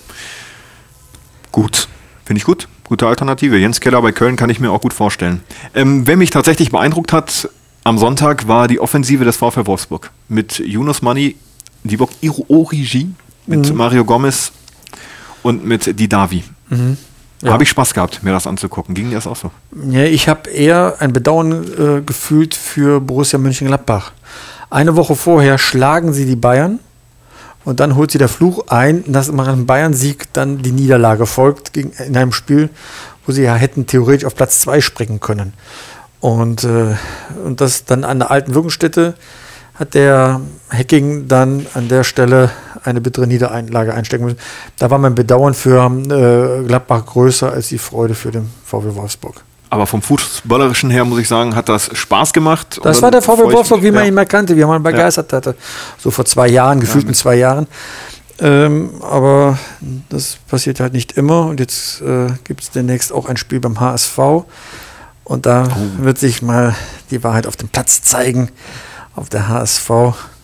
Gut. 1.51 1.87
Finde 2.25 2.37
ich 2.39 2.45
gut. 2.45 2.67
Gute 2.83 3.07
Alternative. 3.07 3.57
Jens 3.57 3.81
Keller 3.81 4.01
bei 4.01 4.11
Köln 4.11 4.35
kann 4.35 4.49
ich 4.49 4.59
mir 4.59 4.71
auch 4.71 4.81
gut 4.81 4.93
vorstellen. 4.93 5.41
Ähm, 5.75 6.07
wer 6.07 6.15
mich 6.17 6.29
tatsächlich 6.29 6.71
beeindruckt 6.71 7.11
hat 7.11 7.49
am 7.83 7.97
Sonntag, 7.97 8.47
war 8.47 8.67
die 8.67 8.79
Offensive 8.79 9.25
des 9.25 9.35
VfL 9.37 9.65
Wolfsburg. 9.65 10.11
Mit 10.27 10.59
Yunus 10.59 11.01
Mani, 11.01 11.35
Dibok 11.83 12.11
Origi, 12.47 13.09
mit 13.47 13.73
Mario 13.73 14.05
Gomez 14.05 14.51
und 15.43 15.65
mit 15.65 15.99
Didavi. 15.99 16.43
Ja. 17.41 17.53
Habe 17.53 17.63
ich 17.63 17.69
Spaß 17.69 17.93
gehabt, 17.93 18.21
mir 18.23 18.31
das 18.31 18.47
anzugucken. 18.47 18.93
Ging 18.95 19.09
dir 19.09 19.15
das 19.15 19.27
auch 19.27 19.35
so? 19.35 19.51
Ja, 19.89 20.03
ich 20.03 20.27
habe 20.27 20.49
eher 20.49 20.95
ein 20.99 21.13
Bedauern 21.13 21.63
äh, 21.63 22.01
gefühlt 22.01 22.53
für 22.53 22.99
Borussia 22.99 23.39
Mönchengladbach. 23.39 24.11
Eine 24.69 24.95
Woche 24.95 25.15
vorher 25.15 25.57
schlagen 25.57 26.13
sie 26.13 26.25
die 26.25 26.35
Bayern 26.35 26.79
Und 27.63 27.79
dann 27.79 27.95
holt 27.95 28.11
sie 28.11 28.17
der 28.17 28.29
Fluch 28.29 28.67
ein, 28.67 29.03
dass 29.07 29.31
nach 29.31 29.47
einem 29.47 29.65
Bayern-Sieg 29.65 30.33
dann 30.33 30.61
die 30.61 30.71
Niederlage 30.71 31.25
folgt 31.25 31.73
gegen, 31.73 31.91
in 31.91 32.15
einem 32.17 32.33
Spiel, 32.33 32.69
wo 33.25 33.31
sie 33.31 33.43
ja 33.43 33.55
hätten 33.55 33.85
theoretisch 33.87 34.25
auf 34.25 34.35
Platz 34.35 34.59
2 34.61 34.81
springen 34.81 35.19
können. 35.19 35.53
Und, 36.19 36.65
äh, 36.65 36.95
und 37.45 37.61
das 37.61 37.85
dann 37.85 38.03
an 38.03 38.19
der 38.19 38.31
alten 38.31 38.53
Wirkungsstätte 38.53 39.15
hat 39.79 39.93
der 39.93 40.41
Hacking 40.69 41.27
dann 41.27 41.65
an 41.73 41.87
der 41.87 42.03
Stelle 42.03 42.51
eine 42.83 42.99
bittere 43.01 43.27
Niederlage 43.27 43.93
einstecken 43.93 44.25
müssen. 44.25 44.39
Da 44.77 44.89
war 44.89 44.97
mein 44.97 45.15
Bedauern 45.15 45.53
für 45.53 45.85
äh, 45.85 46.67
Gladbach 46.67 47.05
größer 47.05 47.51
als 47.51 47.69
die 47.69 47.77
Freude 47.77 48.13
für 48.13 48.31
den 48.31 48.49
VW 48.65 48.95
Wolfsburg. 48.95 49.41
Aber 49.69 49.85
vom 49.85 50.01
Fußballerischen 50.01 50.89
her 50.89 51.05
muss 51.05 51.19
ich 51.19 51.27
sagen, 51.27 51.55
hat 51.55 51.69
das 51.69 51.95
Spaß 51.95 52.33
gemacht. 52.33 52.79
Das 52.83 53.01
war 53.01 53.11
der 53.11 53.21
VW 53.21 53.43
Wolfsburg, 53.43 53.83
wie 53.83 53.91
man 53.91 54.05
ihn 54.05 54.13
mal 54.13 54.25
kannte, 54.25 54.57
wie 54.57 54.65
man 54.65 54.81
ihn 54.81 54.83
begeistert 54.83 55.31
ja. 55.31 55.37
hatte. 55.37 55.55
So 55.97 56.11
vor 56.11 56.25
zwei 56.25 56.47
Jahren, 56.47 56.79
gefühlten 56.79 57.11
ja, 57.11 57.15
zwei 57.15 57.35
Jahren. 57.35 57.67
Ähm, 58.39 58.89
aber 59.01 59.59
das 60.09 60.37
passiert 60.47 60.79
halt 60.79 60.93
nicht 60.93 61.13
immer. 61.13 61.45
Und 61.45 61.59
jetzt 61.59 62.01
äh, 62.01 62.27
gibt 62.45 62.61
es 62.61 62.71
demnächst 62.71 63.13
auch 63.13 63.27
ein 63.27 63.37
Spiel 63.37 63.59
beim 63.59 63.79
HSV. 63.79 64.17
Und 65.23 65.45
da 65.45 65.67
oh. 65.67 66.03
wird 66.03 66.17
sich 66.17 66.41
mal 66.41 66.75
die 67.11 67.23
Wahrheit 67.23 67.45
auf 67.45 67.55
dem 67.55 67.69
Platz 67.69 68.01
zeigen. 68.01 68.49
Auf 69.19 69.27
der 69.27 69.49
HSV 69.49 69.91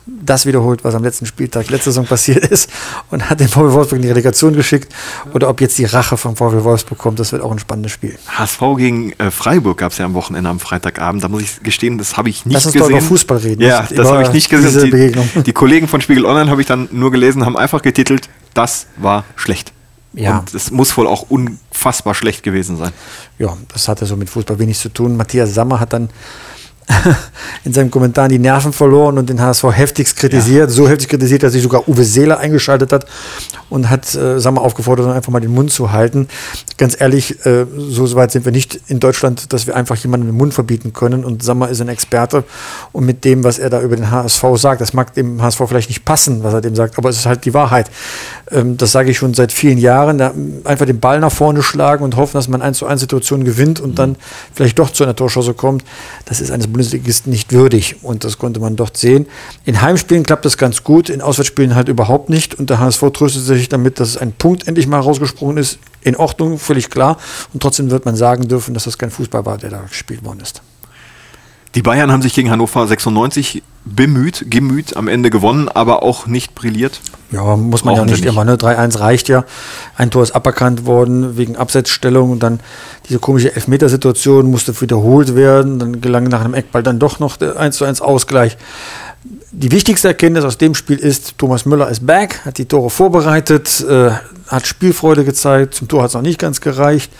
das 0.05 0.45
wiederholt, 0.45 0.83
was 0.83 0.93
am 0.93 1.03
letzten 1.03 1.25
Spieltag 1.25 1.69
letzte 1.69 1.91
Saison 1.91 2.05
passiert 2.05 2.45
ist 2.51 2.69
und 3.09 3.29
hat 3.29 3.39
den 3.39 3.47
VW 3.47 3.73
Wolfsburg 3.73 3.97
in 3.97 4.03
die 4.03 4.09
Relegation 4.09 4.53
geschickt. 4.53 4.93
Oder 5.33 5.49
ob 5.49 5.61
jetzt 5.61 5.77
die 5.77 5.85
Rache 5.85 6.17
vom 6.17 6.35
VW 6.35 6.63
Wolfsburg 6.63 6.99
kommt, 6.99 7.19
das 7.19 7.31
wird 7.31 7.41
auch 7.41 7.51
ein 7.51 7.57
spannendes 7.57 7.93
Spiel. 7.93 8.17
HSV 8.27 8.59
gegen 8.77 9.13
äh, 9.13 9.31
Freiburg 9.31 9.77
gab 9.77 9.93
es 9.93 9.97
ja 9.97 10.05
am 10.05 10.13
Wochenende 10.13 10.49
am 10.49 10.59
Freitagabend. 10.59 11.23
Da 11.23 11.29
muss 11.29 11.41
ich 11.41 11.63
gestehen, 11.63 11.97
das 11.97 12.17
habe 12.17 12.29
ich 12.29 12.45
nicht 12.45 12.53
Lass 12.53 12.65
uns 12.65 12.73
gesehen. 12.73 12.89
Doch 12.89 12.97
über 12.97 13.01
Fußball 13.01 13.37
reden. 13.37 13.61
Ja, 13.61 13.87
das 13.89 14.07
habe 14.07 14.23
ich 14.23 14.33
nicht 14.33 14.49
gesehen. 14.49 14.91
Die, 14.91 15.43
die, 15.43 15.53
Kollegen 15.53 15.87
von 15.87 16.01
Spiegel 16.01 16.25
Online 16.25 16.51
habe 16.51 16.61
ich 16.61 16.67
dann 16.67 16.89
nur 16.91 17.11
gelesen, 17.11 17.45
haben 17.45 17.57
einfach 17.57 17.81
getitelt, 17.81 18.29
das 18.53 18.87
war 18.97 19.23
schlecht. 19.35 19.71
Ja. 20.13 20.39
Und 20.39 20.53
es 20.53 20.69
muss 20.71 20.95
wohl 20.97 21.07
auch 21.07 21.25
unfassbar 21.29 22.13
schlecht 22.13 22.43
gewesen 22.43 22.77
sein. 22.77 22.91
Ja, 23.39 23.57
das 23.73 23.87
hatte 23.87 24.05
so 24.05 24.15
mit 24.15 24.29
Fußball 24.29 24.59
wenig 24.59 24.77
zu 24.77 24.89
tun. 24.89 25.17
Matthias 25.17 25.53
Sammer 25.53 25.79
hat 25.79 25.93
dann 25.93 26.09
in 27.63 27.73
seinem 27.73 27.89
Kommentar 27.89 28.27
die 28.27 28.37
Nerven 28.37 28.71
verloren 28.71 29.17
und 29.17 29.29
den 29.29 29.41
HSV 29.41 29.65
heftigst 29.71 30.17
kritisiert. 30.17 30.69
Ja. 30.69 30.75
So 30.75 30.87
heftig 30.87 31.09
kritisiert, 31.09 31.43
dass 31.43 31.53
sich 31.53 31.63
sogar 31.63 31.87
Uwe 31.89 32.03
Seeler 32.03 32.37
eingeschaltet 32.37 32.91
hat 32.91 33.05
und 33.69 33.89
hat 33.89 34.13
äh, 34.13 34.39
Sammer 34.39 34.61
aufgefordert, 34.61 35.07
einfach 35.07 35.31
mal 35.31 35.39
den 35.39 35.53
Mund 35.53 35.71
zu 35.71 35.91
halten. 35.91 36.27
Ganz 36.77 36.99
ehrlich, 36.99 37.43
äh, 37.45 37.65
so 37.89 38.13
weit 38.15 38.31
sind 38.31 38.45
wir 38.45 38.51
nicht 38.51 38.79
in 38.87 38.99
Deutschland, 38.99 39.51
dass 39.51 39.65
wir 39.65 39.75
einfach 39.75 39.95
jemanden 39.97 40.27
den 40.27 40.37
Mund 40.37 40.53
verbieten 40.53 40.93
können. 40.93 41.25
Und 41.25 41.43
Sammer 41.43 41.69
ist 41.69 41.81
ein 41.81 41.89
Experte 41.89 42.43
und 42.91 43.05
mit 43.05 43.25
dem, 43.25 43.43
was 43.43 43.57
er 43.57 43.69
da 43.69 43.81
über 43.81 43.95
den 43.95 44.11
HSV 44.11 44.43
sagt, 44.55 44.81
das 44.81 44.93
mag 44.93 45.13
dem 45.15 45.41
HSV 45.41 45.61
vielleicht 45.67 45.89
nicht 45.89 46.05
passen, 46.05 46.43
was 46.43 46.53
er 46.53 46.61
dem 46.61 46.75
sagt, 46.75 46.97
aber 46.97 47.09
es 47.09 47.17
ist 47.17 47.25
halt 47.25 47.45
die 47.45 47.53
Wahrheit. 47.53 47.89
Ähm, 48.51 48.77
das 48.77 48.91
sage 48.91 49.09
ich 49.09 49.17
schon 49.17 49.33
seit 49.33 49.51
vielen 49.51 49.79
Jahren. 49.79 50.19
Da 50.19 50.33
einfach 50.65 50.85
den 50.85 50.99
Ball 50.99 51.19
nach 51.19 51.31
vorne 51.31 51.63
schlagen 51.63 52.03
und 52.03 52.15
hoffen, 52.15 52.37
dass 52.37 52.47
man 52.47 52.61
1 52.61 52.77
zu 52.77 52.85
1 52.85 53.01
Situationen 53.01 53.43
gewinnt 53.45 53.79
und 53.79 53.91
mhm. 53.91 53.95
dann 53.95 54.15
vielleicht 54.53 54.77
doch 54.77 54.91
zu 54.91 55.03
einer 55.03 55.15
Torschance 55.15 55.53
kommt. 55.55 55.83
Das 56.25 56.41
ist 56.41 56.51
eines 56.51 56.67
Bundesligisten 56.75 57.31
nicht 57.31 57.53
würdig 57.53 58.03
und 58.03 58.25
das 58.25 58.37
konnte 58.37 58.59
man 58.59 58.75
dort 58.75 58.97
sehen. 58.97 59.27
In 59.63 59.81
Heimspielen 59.81 60.23
klappt 60.23 60.43
das 60.43 60.57
ganz 60.57 60.83
gut, 60.83 61.09
in 61.09 61.21
Auswärtsspielen 61.21 61.73
halt 61.73 61.87
überhaupt 61.87 62.29
nicht 62.29 62.53
und 62.53 62.69
der 62.69 62.79
HSV 62.79 63.01
tröstet 63.13 63.43
sich 63.43 63.69
damit, 63.69 64.01
dass 64.01 64.17
ein 64.17 64.33
Punkt 64.33 64.67
endlich 64.67 64.85
mal 64.85 64.99
rausgesprungen 64.99 65.55
ist. 65.55 65.79
In 66.01 66.17
Ordnung, 66.17 66.59
völlig 66.59 66.89
klar. 66.89 67.17
Und 67.53 67.63
trotzdem 67.63 67.91
wird 67.91 68.03
man 68.03 68.17
sagen 68.17 68.49
dürfen, 68.49 68.73
dass 68.73 68.83
das 68.83 68.97
kein 68.97 69.09
Fußball 69.09 69.45
war, 69.45 69.57
der 69.57 69.69
da 69.69 69.79
gespielt 69.83 70.25
worden 70.25 70.41
ist. 70.41 70.61
Die 71.75 71.81
Bayern 71.81 72.09
haben 72.09 72.21
sich 72.21 72.33
gegen 72.33 72.49
Hannover 72.49 72.87
96 72.87 73.61
bemüht, 73.83 74.45
gemüht, 74.49 74.95
am 74.95 75.09
Ende 75.09 75.29
gewonnen, 75.29 75.67
aber 75.67 76.03
auch 76.03 76.25
nicht 76.25 76.55
brilliert. 76.55 77.01
Ja, 77.31 77.57
muss 77.57 77.83
man 77.83 77.95
Brauchen 77.95 78.07
ja 78.07 78.15
nicht, 78.15 78.25
immer. 78.25 78.45
Ne? 78.45 78.55
3-1 78.55 78.99
reicht 78.99 79.27
ja. 79.27 79.43
Ein 79.97 80.09
Tor 80.09 80.23
ist 80.23 80.31
aberkannt 80.31 80.85
worden 80.85 81.35
wegen 81.37 81.57
Absetzstellung 81.57 82.31
und 82.31 82.41
dann 82.41 82.61
diese 83.09 83.19
komische 83.19 83.53
Elfmetersituation 83.53 84.49
musste 84.49 84.79
wiederholt 84.79 85.35
werden. 85.35 85.77
Dann 85.77 85.99
gelang 85.99 86.23
nach 86.25 86.41
einem 86.41 86.53
Eckball 86.53 86.81
dann 86.81 86.97
doch 86.97 87.19
noch 87.19 87.35
der 87.35 87.59
1-1 87.61 88.01
Ausgleich. 88.01 88.57
Die 89.51 89.71
wichtigste 89.71 90.07
Erkenntnis 90.07 90.45
aus 90.45 90.57
dem 90.57 90.75
Spiel 90.75 90.97
ist, 90.97 91.37
Thomas 91.37 91.65
Müller 91.65 91.89
ist 91.89 92.05
back, 92.05 92.45
hat 92.45 92.57
die 92.57 92.65
Tore 92.65 92.89
vorbereitet, 92.89 93.83
äh, 93.87 94.11
hat 94.47 94.65
Spielfreude 94.65 95.25
gezeigt. 95.25 95.73
Zum 95.73 95.89
Tor 95.89 96.03
hat 96.03 96.09
es 96.09 96.13
noch 96.13 96.21
nicht 96.21 96.39
ganz 96.39 96.61
gereicht. 96.61 97.11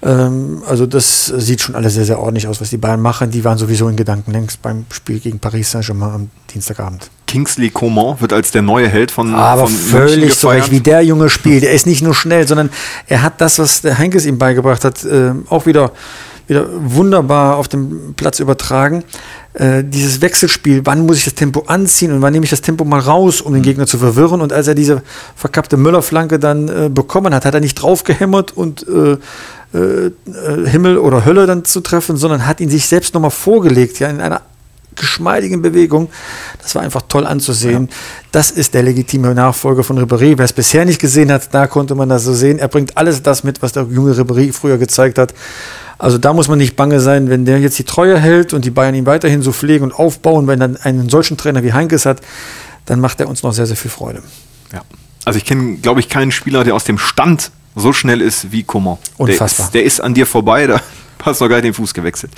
Ähm, 0.00 0.62
also 0.66 0.86
das 0.86 1.26
sieht 1.26 1.60
schon 1.60 1.74
alles 1.74 1.94
sehr, 1.94 2.04
sehr 2.04 2.18
ordentlich 2.18 2.46
aus, 2.46 2.60
was 2.60 2.70
die 2.70 2.76
Bayern 2.76 3.00
machen. 3.00 3.30
Die 3.30 3.44
waren 3.44 3.58
sowieso 3.58 3.88
in 3.88 3.96
Gedanken 3.96 4.32
längst 4.32 4.62
beim 4.62 4.86
Spiel 4.92 5.18
gegen 5.18 5.38
Paris 5.38 5.70
Saint-Germain 5.70 6.10
am 6.10 6.30
Dienstagabend. 6.52 7.10
Kingsley 7.26 7.68
Coman 7.68 8.20
wird 8.20 8.32
als 8.32 8.50
der 8.52 8.62
neue 8.62 8.88
Held 8.88 9.10
von 9.10 9.34
Aber 9.34 9.66
von 9.66 9.72
völlig 9.74 10.34
so 10.34 10.48
recht, 10.48 10.70
wie 10.70 10.80
der 10.80 11.02
Junge 11.02 11.28
spielt. 11.28 11.62
Er 11.62 11.72
ist 11.72 11.86
nicht 11.86 12.02
nur 12.02 12.14
schnell, 12.14 12.48
sondern 12.48 12.70
er 13.06 13.22
hat 13.22 13.40
das, 13.40 13.58
was 13.58 13.82
der 13.82 13.98
Heinkes 13.98 14.24
ihm 14.24 14.38
beigebracht 14.38 14.84
hat, 14.84 15.04
äh, 15.04 15.32
auch 15.50 15.66
wieder, 15.66 15.92
wieder 16.46 16.66
wunderbar 16.72 17.56
auf 17.56 17.68
dem 17.68 18.14
Platz 18.14 18.40
übertragen. 18.40 19.04
Äh, 19.58 19.82
dieses 19.82 20.20
Wechselspiel, 20.20 20.82
wann 20.84 21.04
muss 21.04 21.16
ich 21.16 21.24
das 21.24 21.34
Tempo 21.34 21.64
anziehen 21.66 22.12
und 22.12 22.22
wann 22.22 22.32
nehme 22.32 22.44
ich 22.44 22.50
das 22.50 22.60
Tempo 22.60 22.84
mal 22.84 23.00
raus, 23.00 23.40
um 23.40 23.52
den 23.54 23.62
Gegner 23.62 23.88
zu 23.88 23.98
verwirren. 23.98 24.40
Und 24.40 24.52
als 24.52 24.68
er 24.68 24.76
diese 24.76 25.02
verkappte 25.34 25.76
Müller-Flanke 25.76 26.38
dann 26.38 26.68
äh, 26.68 26.88
bekommen 26.88 27.34
hat, 27.34 27.44
hat 27.44 27.54
er 27.54 27.60
nicht 27.60 27.74
draufgehämmert 27.74 28.56
und 28.56 28.86
äh, 28.86 29.16
äh, 29.74 30.06
äh, 30.06 30.12
Himmel 30.68 30.98
oder 30.98 31.24
Hölle 31.24 31.46
dann 31.46 31.64
zu 31.64 31.80
treffen, 31.80 32.16
sondern 32.16 32.46
hat 32.46 32.60
ihn 32.60 32.70
sich 32.70 32.86
selbst 32.86 33.14
nochmal 33.14 33.32
vorgelegt, 33.32 33.98
ja, 33.98 34.08
in 34.08 34.20
einer 34.20 34.42
geschmeidigen 34.94 35.60
Bewegung. 35.60 36.08
Das 36.62 36.76
war 36.76 36.82
einfach 36.82 37.02
toll 37.08 37.26
anzusehen. 37.26 37.88
Ja. 37.90 37.96
Das 38.30 38.52
ist 38.52 38.74
der 38.74 38.84
legitime 38.84 39.34
Nachfolger 39.34 39.82
von 39.82 39.98
Ribéry. 39.98 40.38
Wer 40.38 40.44
es 40.44 40.52
bisher 40.52 40.84
nicht 40.84 41.00
gesehen 41.00 41.32
hat, 41.32 41.52
da 41.52 41.66
konnte 41.66 41.96
man 41.96 42.08
das 42.08 42.22
so 42.22 42.32
sehen. 42.32 42.60
Er 42.60 42.68
bringt 42.68 42.96
alles 42.96 43.24
das 43.24 43.42
mit, 43.42 43.60
was 43.60 43.72
der 43.72 43.86
junge 43.90 44.12
Ribéry 44.12 44.52
früher 44.52 44.78
gezeigt 44.78 45.18
hat. 45.18 45.34
Also 45.98 46.16
da 46.16 46.32
muss 46.32 46.48
man 46.48 46.58
nicht 46.58 46.76
bange 46.76 47.00
sein, 47.00 47.28
wenn 47.28 47.44
der 47.44 47.58
jetzt 47.58 47.78
die 47.78 47.84
Treue 47.84 48.18
hält 48.18 48.52
und 48.52 48.64
die 48.64 48.70
Bayern 48.70 48.94
ihn 48.94 49.06
weiterhin 49.06 49.42
so 49.42 49.52
pflegen 49.52 49.84
und 49.84 49.92
aufbauen, 49.92 50.46
wenn 50.46 50.60
dann 50.60 50.76
einen 50.76 51.08
solchen 51.08 51.36
Trainer 51.36 51.62
wie 51.64 51.72
Heinkes 51.72 52.06
hat, 52.06 52.20
dann 52.86 53.00
macht 53.00 53.20
er 53.20 53.28
uns 53.28 53.42
noch 53.42 53.52
sehr, 53.52 53.66
sehr 53.66 53.76
viel 53.76 53.90
Freude. 53.90 54.22
Ja. 54.72 54.82
Also 55.24 55.38
ich 55.38 55.44
kenne, 55.44 55.76
glaube 55.78 56.00
ich, 56.00 56.08
keinen 56.08 56.30
Spieler, 56.30 56.64
der 56.64 56.74
aus 56.74 56.84
dem 56.84 56.98
Stand 56.98 57.50
so 57.74 57.92
schnell 57.92 58.20
ist 58.20 58.52
wie 58.52 58.62
Coman. 58.62 58.98
Unfassbar. 59.16 59.70
Der 59.72 59.82
ist, 59.82 59.98
der 59.98 60.00
ist 60.00 60.00
an 60.00 60.14
dir 60.14 60.26
vorbei, 60.26 60.66
da 60.66 60.80
hast 61.24 61.40
du 61.40 61.44
noch 61.44 61.50
gar 61.50 61.56
nicht 61.56 61.66
den 61.66 61.74
Fuß 61.74 61.94
gewechselt. 61.94 62.32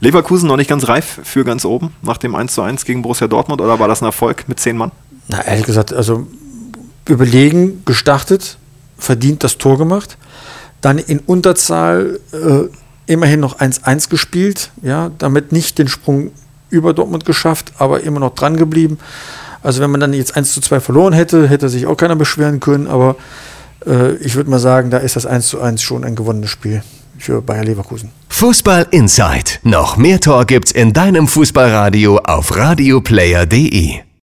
Leverkusen 0.00 0.46
noch 0.46 0.56
nicht 0.56 0.68
ganz 0.68 0.86
reif 0.86 1.20
für 1.24 1.44
ganz 1.44 1.64
oben 1.64 1.92
nach 2.02 2.18
dem 2.18 2.34
1 2.34 2.54
zu 2.54 2.62
1 2.62 2.84
gegen 2.84 3.02
Borussia 3.02 3.28
Dortmund 3.28 3.60
oder 3.60 3.78
war 3.78 3.88
das 3.88 4.02
ein 4.02 4.06
Erfolg 4.06 4.44
mit 4.48 4.60
zehn 4.60 4.76
Mann? 4.76 4.92
Na, 5.28 5.42
ehrlich 5.44 5.66
gesagt, 5.66 5.92
also 5.92 6.26
überlegen, 7.08 7.82
gestartet, 7.84 8.58
verdient 8.98 9.42
das 9.42 9.58
Tor 9.58 9.78
gemacht, 9.78 10.16
dann 10.80 10.98
in 10.98 11.18
Unterzahl 11.18 12.20
äh, 12.32 12.68
immerhin 13.10 13.40
noch 13.40 13.58
1-1 13.58 14.08
gespielt, 14.08 14.70
ja, 14.82 15.10
damit 15.18 15.52
nicht 15.52 15.78
den 15.78 15.88
Sprung 15.88 16.30
über 16.70 16.94
Dortmund 16.94 17.24
geschafft, 17.24 17.72
aber 17.78 18.02
immer 18.02 18.20
noch 18.20 18.34
dran 18.34 18.56
geblieben. 18.56 18.98
Also 19.62 19.82
wenn 19.82 19.90
man 19.90 20.00
dann 20.00 20.12
jetzt 20.12 20.36
1 20.36 20.52
zu 20.52 20.60
2 20.60 20.80
verloren 20.80 21.12
hätte, 21.12 21.48
hätte 21.48 21.68
sich 21.68 21.86
auch 21.86 21.96
keiner 21.96 22.16
beschweren 22.16 22.60
können, 22.60 22.86
aber 22.86 23.16
äh, 23.84 24.14
ich 24.16 24.36
würde 24.36 24.48
mal 24.48 24.60
sagen, 24.60 24.90
da 24.90 24.98
ist 24.98 25.16
das 25.16 25.26
1 25.26 25.48
zu 25.48 25.60
1 25.60 25.82
schon 25.82 26.04
ein 26.04 26.14
gewonnenes 26.14 26.50
Spiel 26.50 26.82
für 27.18 27.42
Bayer 27.42 27.64
Leverkusen. 27.64 28.10
Fußball 28.28 28.86
Inside. 28.92 29.58
Noch 29.64 29.96
mehr 29.96 30.20
Tor 30.20 30.46
gibt's 30.46 30.70
in 30.70 30.92
deinem 30.92 31.26
Fußballradio 31.26 32.18
auf 32.18 32.56
radioplayer.de. 32.56 34.09